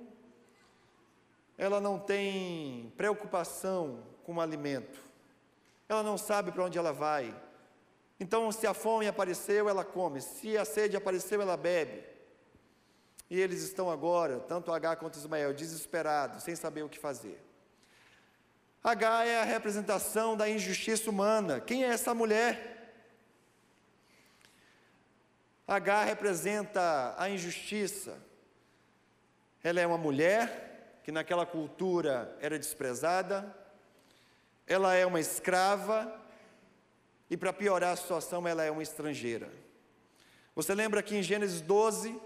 [1.57, 5.08] ela não tem preocupação com o alimento.
[5.89, 7.35] Ela não sabe para onde ela vai.
[8.19, 10.21] Então, se a fome apareceu, ela come.
[10.21, 12.03] Se a sede apareceu, ela bebe.
[13.29, 17.43] E eles estão agora, tanto Agar quanto Ismael, desesperados, sem saber o que fazer.
[18.83, 21.59] Agar é a representação da injustiça humana.
[21.59, 22.93] Quem é essa mulher?
[25.67, 28.17] Agar representa a injustiça.
[29.63, 33.55] Ela é uma mulher que naquela cultura era desprezada,
[34.69, 36.15] ela é uma escrava
[37.27, 39.51] e, para piorar a situação, ela é uma estrangeira.
[40.55, 42.21] Você lembra que em Gênesis 12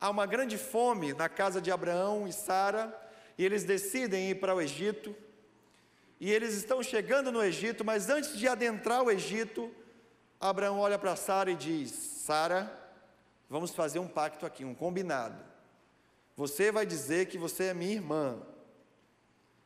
[0.00, 2.96] há uma grande fome na casa de Abraão e Sara,
[3.36, 5.14] e eles decidem ir para o Egito,
[6.20, 9.74] e eles estão chegando no Egito, mas antes de adentrar o Egito,
[10.40, 12.72] Abraão olha para Sara e diz: Sara,
[13.50, 15.42] vamos fazer um pacto aqui, um combinado.
[16.36, 18.40] Você vai dizer que você é minha irmã,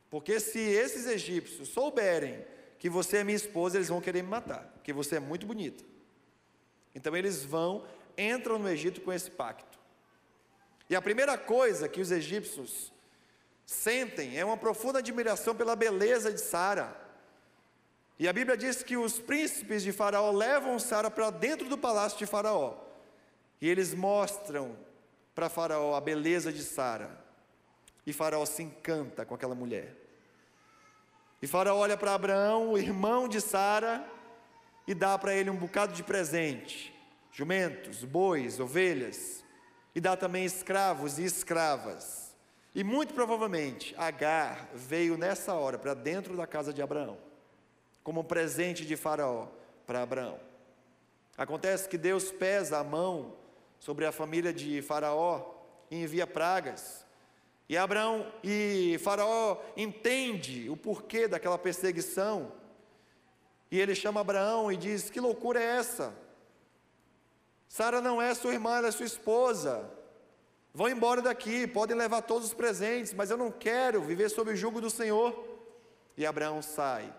[0.09, 2.45] porque se esses egípcios souberem
[2.77, 5.83] que você é minha esposa, eles vão querer me matar, porque você é muito bonita.
[6.95, 7.85] Então eles vão,
[8.17, 9.77] entram no Egito com esse pacto.
[10.89, 12.91] E a primeira coisa que os egípcios
[13.65, 16.99] sentem é uma profunda admiração pela beleza de Sara.
[18.17, 22.17] E a Bíblia diz que os príncipes de Faraó levam Sara para dentro do palácio
[22.17, 22.75] de Faraó.
[23.61, 24.75] E eles mostram
[25.35, 27.28] para Faraó a beleza de Sara.
[28.09, 29.95] E Faraó se encanta com aquela mulher.
[31.39, 34.03] E Faraó olha para Abraão, o irmão de Sara,
[34.87, 36.91] e dá para ele um bocado de presente:
[37.31, 39.45] jumentos, bois, ovelhas,
[39.93, 42.35] e dá também escravos e escravas.
[42.73, 47.19] E muito provavelmente Agar veio nessa hora para dentro da casa de Abraão,
[48.03, 49.49] como um presente de Faraó
[49.85, 50.39] para Abraão.
[51.37, 53.35] Acontece que Deus pesa a mão
[53.79, 55.53] sobre a família de Faraó
[55.91, 57.07] e envia pragas.
[57.69, 62.51] E Abraão e Faraó entende o porquê daquela perseguição.
[63.69, 66.11] E ele chama Abraão e diz: Que loucura é essa?
[67.67, 69.87] Sara não é sua irmã, ela é sua esposa.
[70.73, 74.55] Vão embora daqui, podem levar todos os presentes, mas eu não quero viver sob o
[74.55, 75.47] jugo do Senhor.
[76.17, 77.13] E Abraão sai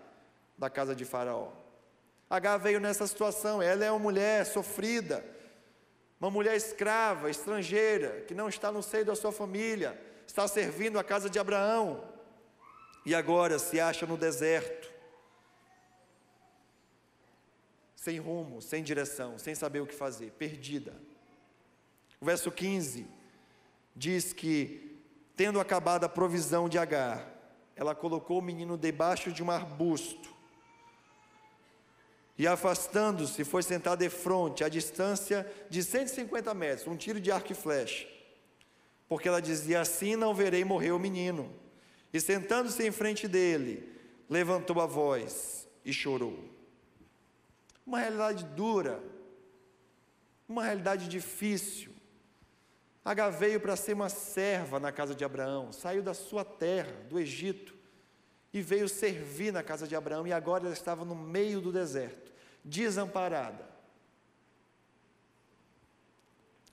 [0.57, 1.53] da casa de Faraó.
[2.29, 5.23] H veio nessa situação, ela é uma mulher sofrida,
[6.19, 9.99] uma mulher escrava, estrangeira, que não está no seio da sua família,
[10.31, 12.05] está servindo a casa de Abraão,
[13.05, 14.89] e agora se acha no deserto,
[17.97, 20.93] sem rumo, sem direção, sem saber o que fazer, perdida.
[22.21, 23.05] O verso 15
[23.93, 24.97] diz que,
[25.35, 27.27] tendo acabado a provisão de Agar,
[27.75, 30.33] ela colocou o menino debaixo de um arbusto
[32.37, 37.51] e, afastando-se, foi sentar de frente, a distância de 150 metros, um tiro de arco
[37.51, 38.20] e flecha
[39.11, 41.53] porque ela dizia: Assim não verei morrer o menino.
[42.13, 43.93] E sentando-se em frente dele,
[44.29, 46.39] levantou a voz e chorou.
[47.85, 49.03] Uma realidade dura,
[50.47, 51.91] uma realidade difícil.
[53.03, 57.19] H veio para ser uma serva na casa de Abraão, saiu da sua terra, do
[57.19, 57.75] Egito,
[58.53, 62.31] e veio servir na casa de Abraão, e agora ela estava no meio do deserto,
[62.63, 63.67] desamparada.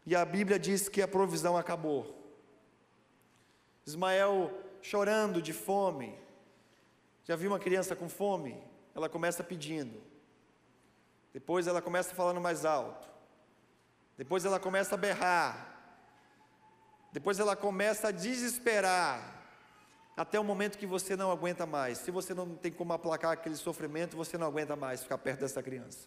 [0.06, 2.16] E a Bíblia diz que a provisão acabou.
[3.88, 6.14] Ismael chorando de fome.
[7.24, 8.62] Já viu uma criança com fome?
[8.94, 9.98] Ela começa pedindo.
[11.32, 13.08] Depois ela começa falando mais alto.
[14.16, 15.74] Depois ela começa a berrar.
[17.12, 19.36] Depois ela começa a desesperar.
[20.14, 21.96] Até o momento que você não aguenta mais.
[21.98, 25.62] Se você não tem como aplacar aquele sofrimento, você não aguenta mais ficar perto dessa
[25.62, 26.06] criança.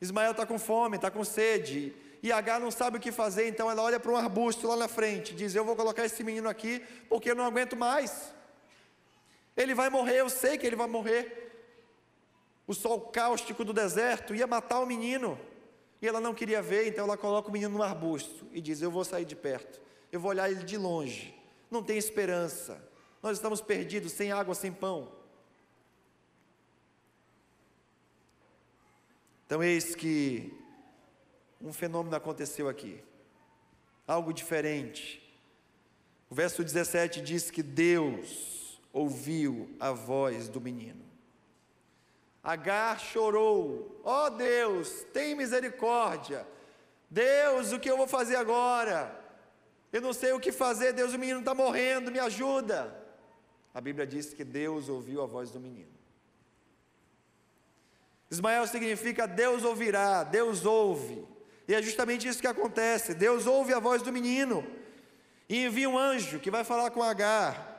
[0.00, 1.94] Ismael está com fome, está com sede.
[2.22, 4.88] E H não sabe o que fazer, então ela olha para um arbusto lá na
[4.88, 8.34] frente, diz: Eu vou colocar esse menino aqui porque eu não aguento mais.
[9.56, 11.44] Ele vai morrer, eu sei que ele vai morrer.
[12.66, 15.38] O sol cáustico do deserto ia matar o menino.
[16.00, 18.90] E ela não queria ver, então ela coloca o menino no arbusto e diz: Eu
[18.90, 19.80] vou sair de perto,
[20.12, 21.34] eu vou olhar ele de longe.
[21.70, 22.82] Não tem esperança.
[23.22, 25.10] Nós estamos perdidos, sem água, sem pão.
[29.46, 30.52] Então, eis que
[31.60, 33.02] um fenômeno aconteceu aqui,
[34.06, 35.22] algo diferente.
[36.28, 41.04] O verso 17 diz que Deus ouviu a voz do menino.
[42.42, 46.46] Agar chorou: Ó oh Deus, tem misericórdia.
[47.10, 49.24] Deus, o que eu vou fazer agora?
[49.92, 52.94] Eu não sei o que fazer, Deus, o menino está morrendo, me ajuda.
[53.72, 55.94] A Bíblia diz que Deus ouviu a voz do menino.
[58.30, 61.26] Ismael significa Deus ouvirá, Deus ouve.
[61.68, 63.14] E é justamente isso que acontece.
[63.14, 64.64] Deus ouve a voz do menino
[65.48, 67.74] e envia um anjo que vai falar com Agar.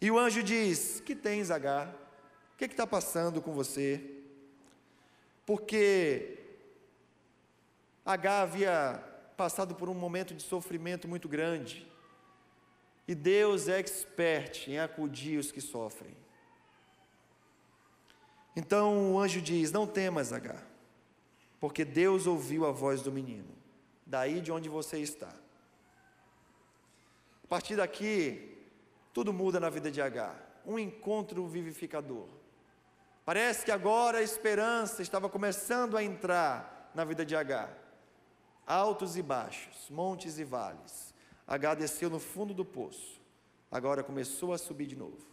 [0.00, 1.88] E o anjo diz: Que tens, Agar?
[2.54, 4.00] O que está passando com você?
[5.44, 6.38] Porque
[8.04, 9.02] Agar havia
[9.36, 11.90] passado por um momento de sofrimento muito grande.
[13.08, 16.16] E Deus é expert em acudir os que sofrem.
[18.54, 20.69] Então o anjo diz: Não temas, Agar.
[21.60, 23.54] Porque Deus ouviu a voz do menino,
[24.06, 25.28] daí de onde você está.
[27.44, 28.58] A partir daqui,
[29.12, 30.62] tudo muda na vida de Agar.
[30.64, 32.26] Um encontro vivificador.
[33.24, 37.76] Parece que agora a esperança estava começando a entrar na vida de Agar.
[38.66, 41.12] Altos e baixos, montes e vales.
[41.46, 43.20] Agar desceu no fundo do poço.
[43.70, 45.28] Agora começou a subir de novo.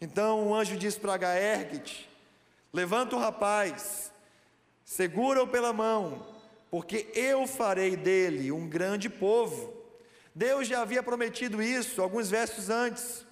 [0.00, 2.08] Então o anjo diz para Agar: ergue-te,
[2.72, 4.12] levanta o rapaz,
[4.84, 6.26] segura-o pela mão,
[6.70, 9.72] porque eu farei dele um grande povo.
[10.34, 13.24] Deus já havia prometido isso alguns versos antes.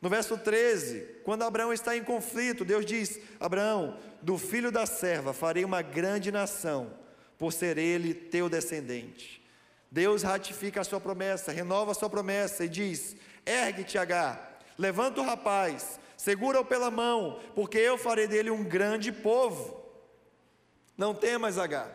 [0.00, 5.32] No verso 13, quando Abraão está em conflito, Deus diz: Abraão, do filho da serva
[5.32, 6.92] farei uma grande nação,
[7.38, 9.42] por ser ele teu descendente.
[9.90, 15.24] Deus ratifica a sua promessa, renova a sua promessa e diz: Ergue-te, Agar, levanta o
[15.24, 19.85] rapaz, segura-o pela mão, porque eu farei dele um grande povo.
[20.96, 21.94] Não temas, Agar.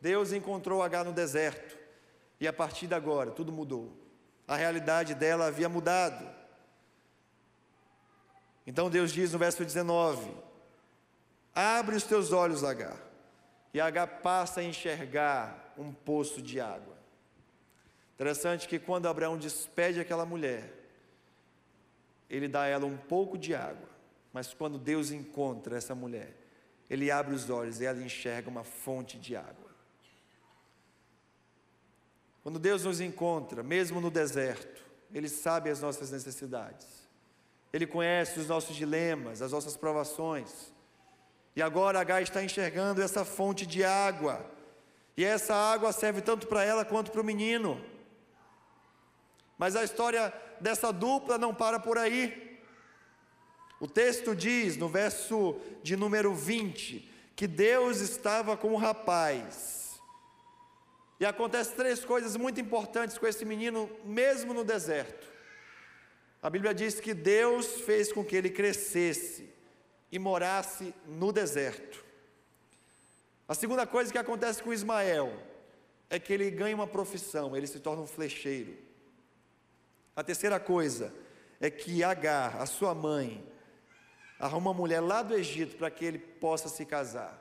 [0.00, 1.78] Deus encontrou Agar no deserto,
[2.40, 3.92] e a partir de agora tudo mudou.
[4.48, 6.28] A realidade dela havia mudado.
[8.66, 10.30] Então Deus diz no verso 19:
[11.54, 12.96] Abre os teus olhos, Agar.
[13.72, 16.98] E Agar passa a enxergar um poço de água.
[18.14, 20.72] Interessante que quando Abraão despede aquela mulher,
[22.28, 23.88] ele dá a ela um pouco de água.
[24.32, 26.39] Mas quando Deus encontra essa mulher,
[26.90, 29.70] ele abre os olhos e ela enxerga uma fonte de água.
[32.42, 34.82] Quando Deus nos encontra, mesmo no deserto,
[35.12, 37.08] Ele sabe as nossas necessidades,
[37.72, 40.72] Ele conhece os nossos dilemas, as nossas provações.
[41.54, 44.44] E agora H está enxergando essa fonte de água,
[45.16, 47.80] e essa água serve tanto para ela quanto para o menino.
[49.56, 52.49] Mas a história dessa dupla não para por aí.
[53.80, 59.98] O texto diz, no verso de número 20, que Deus estava com o rapaz.
[61.18, 65.26] E acontece três coisas muito importantes com esse menino, mesmo no deserto.
[66.42, 69.48] A Bíblia diz que Deus fez com que ele crescesse
[70.12, 72.04] e morasse no deserto.
[73.48, 75.32] A segunda coisa que acontece com Ismael
[76.10, 78.76] é que ele ganha uma profissão, ele se torna um flecheiro.
[80.14, 81.12] A terceira coisa
[81.60, 83.42] é que Agar, a sua mãe,
[84.40, 87.38] arruma uma mulher lá do Egito para que ele possa se casar.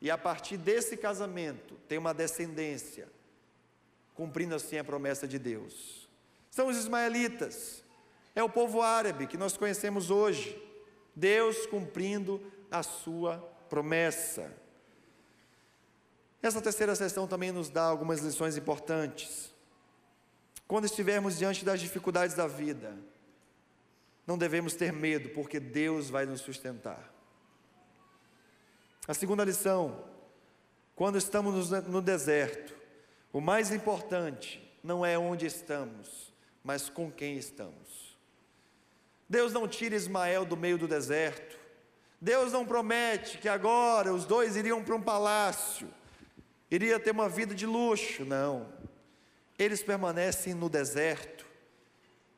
[0.00, 3.08] E a partir desse casamento tem uma descendência,
[4.14, 6.08] cumprindo assim a promessa de Deus.
[6.50, 7.82] São os ismaelitas,
[8.34, 10.62] é o povo árabe que nós conhecemos hoje.
[11.14, 12.40] Deus cumprindo
[12.70, 13.38] a sua
[13.68, 14.52] promessa.
[16.42, 19.52] Essa terceira sessão também nos dá algumas lições importantes.
[20.68, 22.96] Quando estivermos diante das dificuldades da vida,
[24.26, 27.12] não devemos ter medo, porque Deus vai nos sustentar.
[29.06, 30.04] A segunda lição:
[30.94, 32.74] quando estamos no deserto,
[33.32, 36.32] o mais importante não é onde estamos,
[36.64, 38.16] mas com quem estamos.
[39.28, 41.56] Deus não tira Ismael do meio do deserto.
[42.20, 45.88] Deus não promete que agora os dois iriam para um palácio,
[46.70, 48.72] iria ter uma vida de luxo, não.
[49.58, 51.35] Eles permanecem no deserto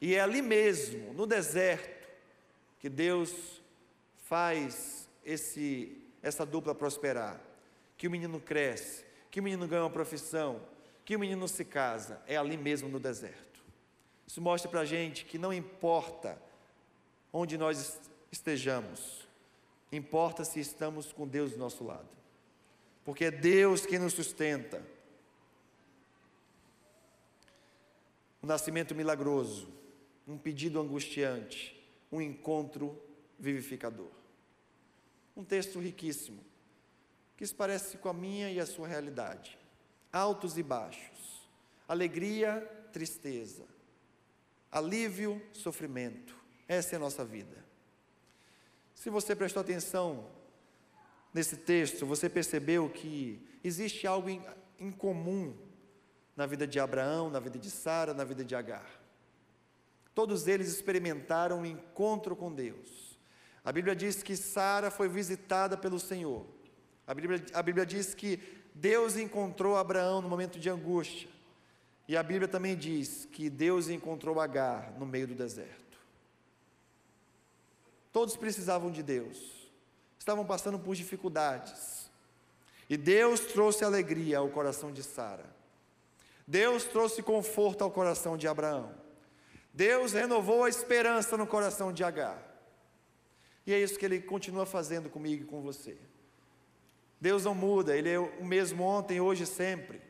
[0.00, 2.08] e é ali mesmo, no deserto,
[2.78, 3.60] que Deus
[4.24, 7.40] faz esse, essa dupla prosperar.
[7.96, 10.62] Que o menino cresce, que o menino ganha uma profissão,
[11.04, 12.22] que o menino se casa.
[12.26, 13.60] É ali mesmo no deserto.
[14.26, 16.40] Isso mostra para a gente que não importa
[17.32, 17.98] onde nós
[18.30, 19.26] estejamos,
[19.90, 22.08] importa se estamos com Deus do nosso lado.
[23.04, 24.82] Porque é Deus quem nos sustenta.
[28.40, 29.77] O nascimento milagroso
[30.28, 31.74] um pedido angustiante,
[32.12, 33.00] um encontro
[33.38, 34.10] vivificador.
[35.34, 36.44] Um texto riquíssimo,
[37.36, 39.58] que se parece com a minha e a sua realidade.
[40.12, 41.48] Altos e baixos,
[41.86, 42.60] alegria,
[42.92, 43.64] tristeza,
[44.70, 46.36] alívio, sofrimento.
[46.66, 47.64] Essa é a nossa vida.
[48.94, 50.28] Se você prestou atenção
[51.32, 54.42] nesse texto, você percebeu que existe algo em,
[54.78, 55.56] em comum
[56.36, 58.97] na vida de Abraão, na vida de Sara, na vida de Agar.
[60.18, 63.16] Todos eles experimentaram um encontro com Deus.
[63.64, 66.44] A Bíblia diz que Sara foi visitada pelo Senhor.
[67.06, 68.40] A Bíblia, a Bíblia diz que
[68.74, 71.28] Deus encontrou Abraão no momento de angústia.
[72.08, 75.96] E a Bíblia também diz que Deus encontrou Agar no meio do deserto.
[78.12, 79.70] Todos precisavam de Deus,
[80.18, 82.10] estavam passando por dificuldades.
[82.90, 85.46] E Deus trouxe alegria ao coração de Sara.
[86.44, 89.06] Deus trouxe conforto ao coração de Abraão.
[89.78, 92.36] Deus renovou a esperança no coração de Agar.
[93.64, 95.96] E é isso que ele continua fazendo comigo e com você.
[97.20, 100.02] Deus não muda, Ele é o mesmo ontem, hoje e sempre.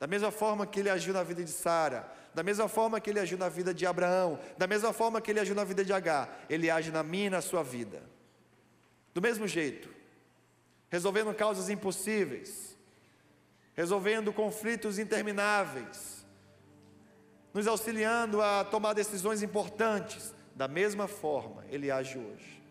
[0.00, 3.20] Da mesma forma que Ele agiu na vida de Sara, da mesma forma que Ele
[3.20, 6.42] agiu na vida de Abraão, da mesma forma que Ele agiu na vida de Agar,
[6.48, 8.02] Ele age na minha e na sua vida.
[9.12, 9.90] Do mesmo jeito,
[10.88, 12.74] resolvendo causas impossíveis,
[13.74, 16.13] resolvendo conflitos intermináveis,
[17.54, 22.62] nos auxiliando a tomar decisões importantes, da mesma forma Ele age hoje.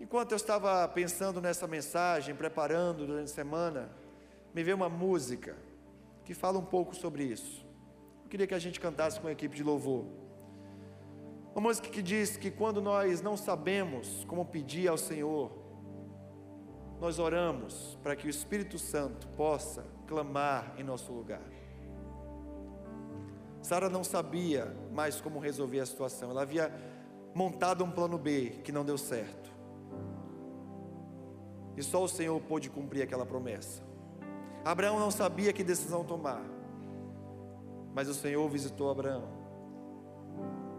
[0.00, 3.90] Enquanto eu estava pensando nessa mensagem, preparando durante a semana,
[4.54, 5.54] me veio uma música
[6.24, 7.66] que fala um pouco sobre isso.
[8.24, 10.06] Eu queria que a gente cantasse com a equipe de louvor.
[11.54, 15.50] Uma música que diz que quando nós não sabemos como pedir ao Senhor,
[17.00, 21.57] nós oramos para que o Espírito Santo possa clamar em nosso lugar.
[23.68, 26.72] Sara não sabia mais como resolver a situação, ela havia
[27.34, 29.52] montado um plano B que não deu certo.
[31.76, 33.82] E só o Senhor pôde cumprir aquela promessa.
[34.64, 36.42] Abraão não sabia que decisão tomar,
[37.92, 39.28] mas o Senhor visitou Abraão.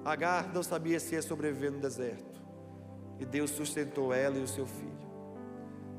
[0.03, 2.41] Agar não sabia se ia sobreviver no deserto,
[3.19, 5.09] e Deus sustentou ela e o seu filho.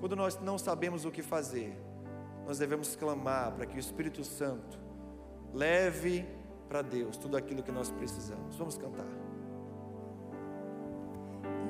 [0.01, 1.73] Quando nós não sabemos o que fazer,
[2.45, 4.77] nós devemos clamar para que o Espírito Santo
[5.55, 6.40] leve
[6.71, 8.57] para Deus tudo aquilo que nós precisamos.
[8.57, 9.05] Vamos cantar.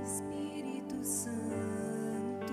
[0.04, 2.52] Espírito Santo,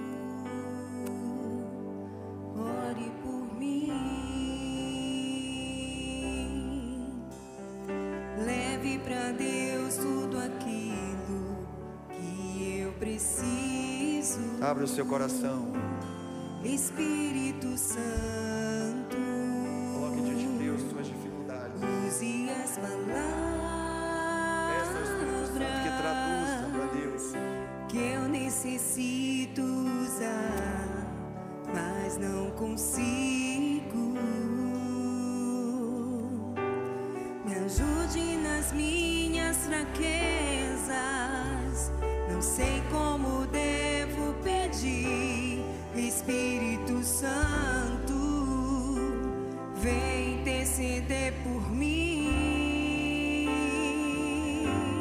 [2.55, 3.91] ore por mim.
[8.45, 11.67] Leve para Deus tudo aquilo
[12.13, 14.39] que eu preciso.
[14.61, 15.73] Abra o seu coração.
[16.63, 17.97] Espírito Santo,
[22.81, 23.27] use as
[24.69, 26.71] Peça ao Espírito Santo que traduza palavras.
[26.71, 27.23] para Deus.
[27.89, 31.07] que eu necessito usar,
[31.73, 34.17] mas não consigo.
[37.45, 40.87] Me ajude nas minhas fraquezas.
[42.31, 45.63] Não sei como devo pedir.
[45.95, 48.13] Espírito Santo,
[49.81, 52.56] vem interceder por mim.
[54.67, 54.96] Todas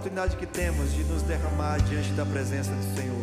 [0.00, 3.19] oportunidade que temos de nos derramar diante da presença do Senhor.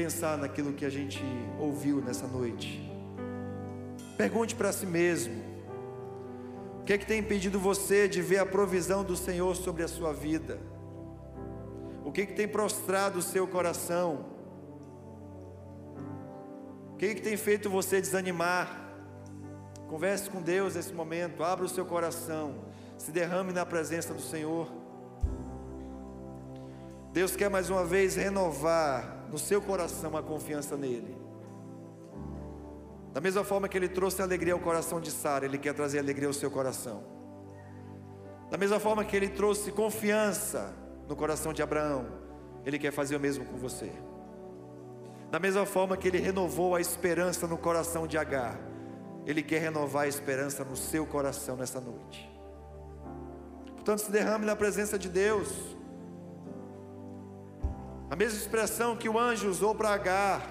[0.00, 1.22] Pensar naquilo que a gente
[1.58, 2.90] ouviu nessa noite.
[4.16, 5.34] Pergunte para si mesmo:
[6.80, 9.88] o que é que tem impedido você de ver a provisão do Senhor sobre a
[9.88, 10.58] sua vida?
[12.02, 14.24] O que é que tem prostrado o seu coração?
[16.94, 18.68] O que é que tem feito você desanimar?
[19.86, 22.54] Converse com Deus nesse momento, abra o seu coração,
[22.96, 24.79] se derrame na presença do Senhor.
[27.12, 31.16] Deus quer mais uma vez renovar no seu coração a confiança nele.
[33.12, 36.28] Da mesma forma que ele trouxe alegria ao coração de Sara, ele quer trazer alegria
[36.28, 37.02] ao seu coração.
[38.48, 40.72] Da mesma forma que ele trouxe confiança
[41.08, 42.06] no coração de Abraão,
[42.64, 43.90] ele quer fazer o mesmo com você.
[45.30, 48.58] Da mesma forma que ele renovou a esperança no coração de Agar,
[49.26, 52.30] ele quer renovar a esperança no seu coração nessa noite.
[53.74, 55.76] Portanto, se derrame na presença de Deus.
[58.10, 60.44] A mesma expressão que o anjo usou para Agar,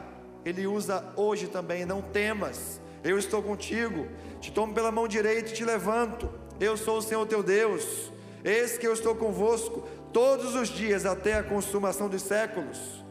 [0.46, 4.08] ele usa hoje também: não temas, eu estou contigo,
[4.40, 6.30] te tomo pela mão direita e te levanto.
[6.58, 8.14] Eu sou o Senhor teu Deus,
[8.46, 13.04] eis que eu estou convosco todos os dias até a consumação dos séculos.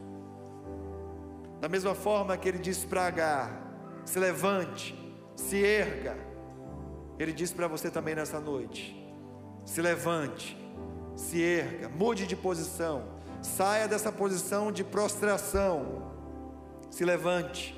[1.61, 4.97] Da mesma forma que ele disse para Agar: se levante,
[5.35, 6.17] se erga.
[7.19, 8.97] Ele disse para você também nessa noite:
[9.63, 10.57] se levante,
[11.15, 16.11] se erga, mude de posição Saia dessa posição de prostração.
[16.89, 17.75] Se levante.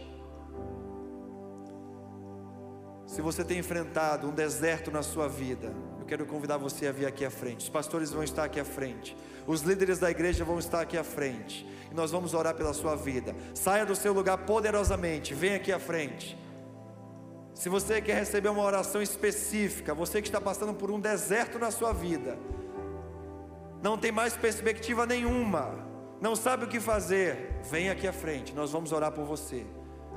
[3.06, 7.06] Se você tem enfrentado um deserto na sua vida, eu quero convidar você a vir
[7.06, 7.64] aqui à frente.
[7.64, 9.18] Os pastores vão estar aqui à frente.
[9.46, 11.68] Os líderes da igreja vão estar aqui à frente.
[11.92, 13.36] E nós vamos orar pela sua vida.
[13.54, 15.34] Saia do seu lugar poderosamente.
[15.34, 16.40] Venha aqui à frente.
[17.54, 21.70] Se você quer receber uma oração específica, você que está passando por um deserto na
[21.70, 22.40] sua vida,
[23.82, 25.74] não tem mais perspectiva nenhuma,
[26.22, 29.66] não sabe o que fazer, vem aqui à frente, nós vamos orar por você.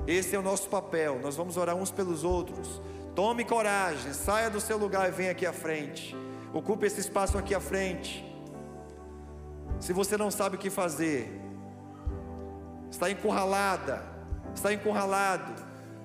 [0.05, 2.81] Esse é o nosso papel, nós vamos orar uns pelos outros.
[3.15, 6.15] Tome coragem, saia do seu lugar e venha aqui à frente.
[6.53, 8.23] Ocupe esse espaço aqui à frente.
[9.79, 11.41] Se você não sabe o que fazer,
[12.91, 14.03] está encurralada,
[14.53, 15.53] está encurralado,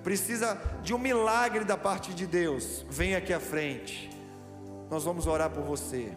[0.03, 4.09] precisa de um milagre da parte de Deus, venha aqui à frente.
[4.89, 6.11] Nós vamos orar por você.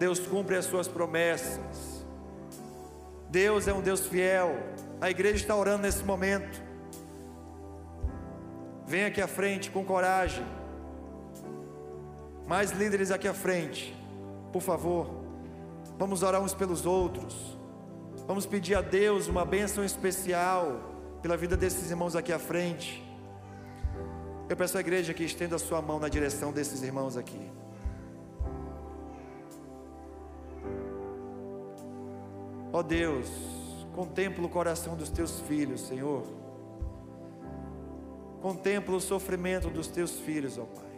[0.00, 2.06] Deus cumpre as suas promessas.
[3.28, 4.56] Deus é um Deus fiel.
[4.98, 6.58] A igreja está orando nesse momento.
[8.86, 10.42] Vem aqui à frente com coragem.
[12.46, 13.94] Mais líderes aqui à frente,
[14.50, 15.22] por favor.
[15.98, 17.58] Vamos orar uns pelos outros.
[18.26, 20.80] Vamos pedir a Deus uma bênção especial
[21.20, 23.06] pela vida desses irmãos aqui à frente.
[24.48, 27.59] Eu peço à igreja que estenda a sua mão na direção desses irmãos aqui.
[32.72, 33.28] Ó Deus,
[33.94, 36.24] contempla o coração dos teus filhos, Senhor.
[38.40, 40.90] Contempla o sofrimento dos teus filhos, ó Pai.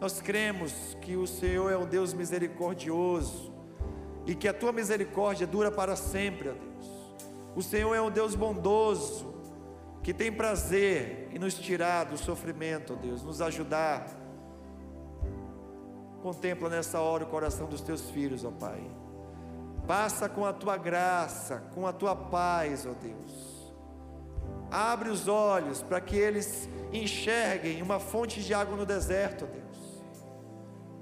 [0.00, 3.52] Nós cremos que o Senhor é um Deus misericordioso
[4.26, 7.16] e que a tua misericórdia dura para sempre, ó Deus.
[7.54, 9.32] O Senhor é um Deus bondoso
[10.02, 14.06] que tem prazer em nos tirar do sofrimento, ó Deus, nos ajudar.
[16.20, 18.82] Contempla nessa hora o coração dos teus filhos, ó Pai.
[19.86, 23.72] Passa com a tua graça, com a tua paz, ó Deus.
[24.70, 29.62] Abre os olhos para que eles enxerguem uma fonte de água no deserto, ó Deus.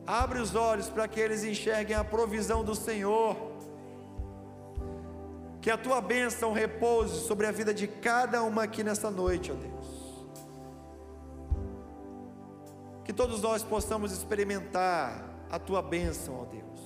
[0.07, 3.37] Abre os olhos para que eles enxerguem a provisão do Senhor.
[5.61, 9.55] Que a tua bênção repouse sobre a vida de cada uma aqui nessa noite, ó
[9.55, 10.01] Deus.
[13.05, 16.80] Que todos nós possamos experimentar a tua bênção, ó Deus.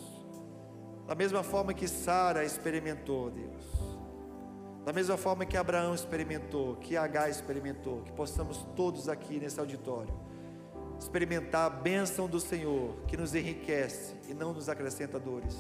[1.07, 3.65] Da mesma forma que Sara experimentou, Deus.
[4.85, 10.13] Da mesma forma que Abraão experimentou, que Agar experimentou, que possamos todos aqui nesse auditório
[10.99, 15.57] experimentar a bênção do Senhor, que nos enriquece e não nos acrescenta dores.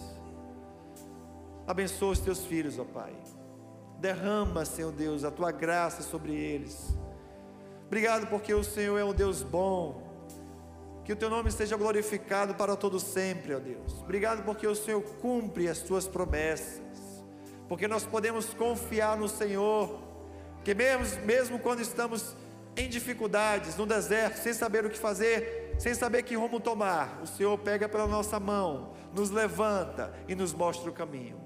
[1.66, 3.14] Abençoa os teus filhos, ó Pai.
[3.98, 6.96] Derrama, Senhor Deus, a tua graça sobre eles.
[7.86, 10.02] Obrigado porque o Senhor é um Deus bom,
[11.04, 14.00] que o teu nome seja glorificado para todo sempre, ó Deus.
[14.02, 16.82] Obrigado porque o Senhor cumpre as tuas promessas.
[17.68, 20.02] Porque nós podemos confiar no Senhor.
[20.64, 22.34] Que mesmo, mesmo quando estamos
[22.74, 27.26] em dificuldades, no deserto, sem saber o que fazer, sem saber que rumo tomar, o
[27.26, 31.38] Senhor pega pela nossa mão, nos levanta e nos mostra o caminho.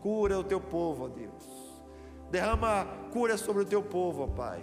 [0.00, 1.82] Cura o teu povo, ó Deus.
[2.30, 4.62] Derrama cura sobre o teu povo, ó Pai.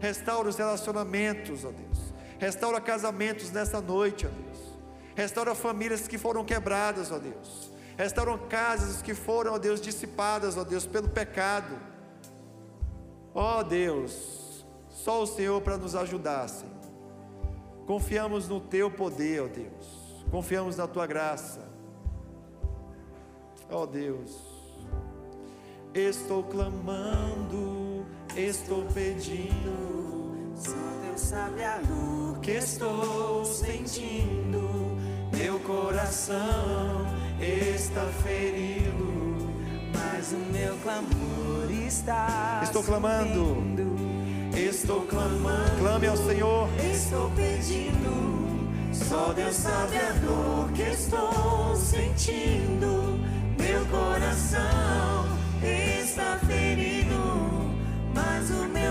[0.00, 2.09] Restaura os relacionamentos, ó Deus
[2.40, 4.58] Restaura casamentos nessa noite, ó Deus.
[5.14, 7.70] Restaura famílias que foram quebradas, ó Deus.
[7.98, 11.76] Restauram casas que foram, ó Deus, dissipadas, ó Deus, pelo pecado.
[13.34, 16.74] Ó Deus, só o Senhor para nos ajudar, Senhor.
[17.86, 20.24] Confiamos no Teu poder, ó Deus.
[20.30, 21.60] Confiamos na Tua graça.
[23.70, 24.34] Ó Deus,
[25.92, 30.19] estou clamando, estou pedindo.
[30.60, 34.68] Só Deus sabe a dor que estou sentindo.
[35.32, 37.06] Meu coração
[37.40, 39.48] está ferido,
[39.94, 42.60] mas o meu clamor está.
[42.62, 43.56] Estou clamando.
[44.54, 45.78] Estou clamando.
[45.78, 46.68] Clame ao Senhor.
[46.92, 53.18] Estou pedindo, só Deus sabe a dor que estou sentindo.
[53.58, 55.26] Meu coração
[55.62, 56.99] está ferido,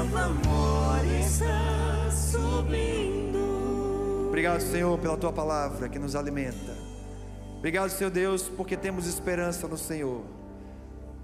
[0.10, 3.40] clamor está subindo.
[4.28, 6.78] Obrigado, Senhor, pela tua palavra que nos alimenta.
[7.58, 10.24] Obrigado, Senhor Deus, porque temos esperança no Senhor.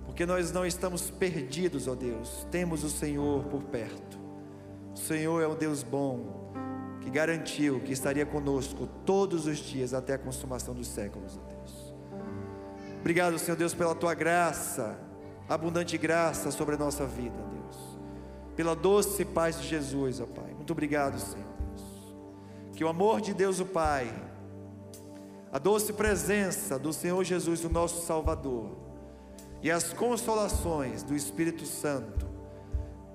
[0.05, 2.45] Porque nós não estamos perdidos, ó Deus.
[2.51, 4.19] Temos o Senhor por perto.
[4.93, 6.53] O Senhor é um Deus bom,
[7.01, 11.93] que garantiu que estaria conosco todos os dias até a consumação dos séculos, ó Deus.
[12.99, 14.97] Obrigado, Senhor Deus, pela tua graça,
[15.47, 17.54] abundante graça sobre a nossa vida, Deus.
[18.55, 20.53] Pela doce paz de Jesus, ó Pai.
[20.55, 22.75] Muito obrigado, Senhor Deus.
[22.75, 24.13] Que o amor de Deus, o Pai,
[25.51, 28.71] a doce presença do Senhor Jesus, o nosso Salvador,
[29.61, 32.27] e as consolações do Espírito Santo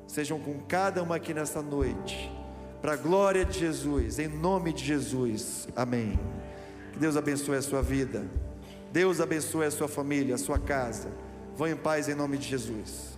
[0.06, 2.32] sejam com cada uma aqui nessa noite,
[2.80, 6.18] para a glória de Jesus, em nome de Jesus, amém.
[6.92, 8.26] Que Deus abençoe a sua vida,
[8.90, 11.10] Deus abençoe a sua família, a sua casa.
[11.54, 13.09] Vão em paz em nome de Jesus.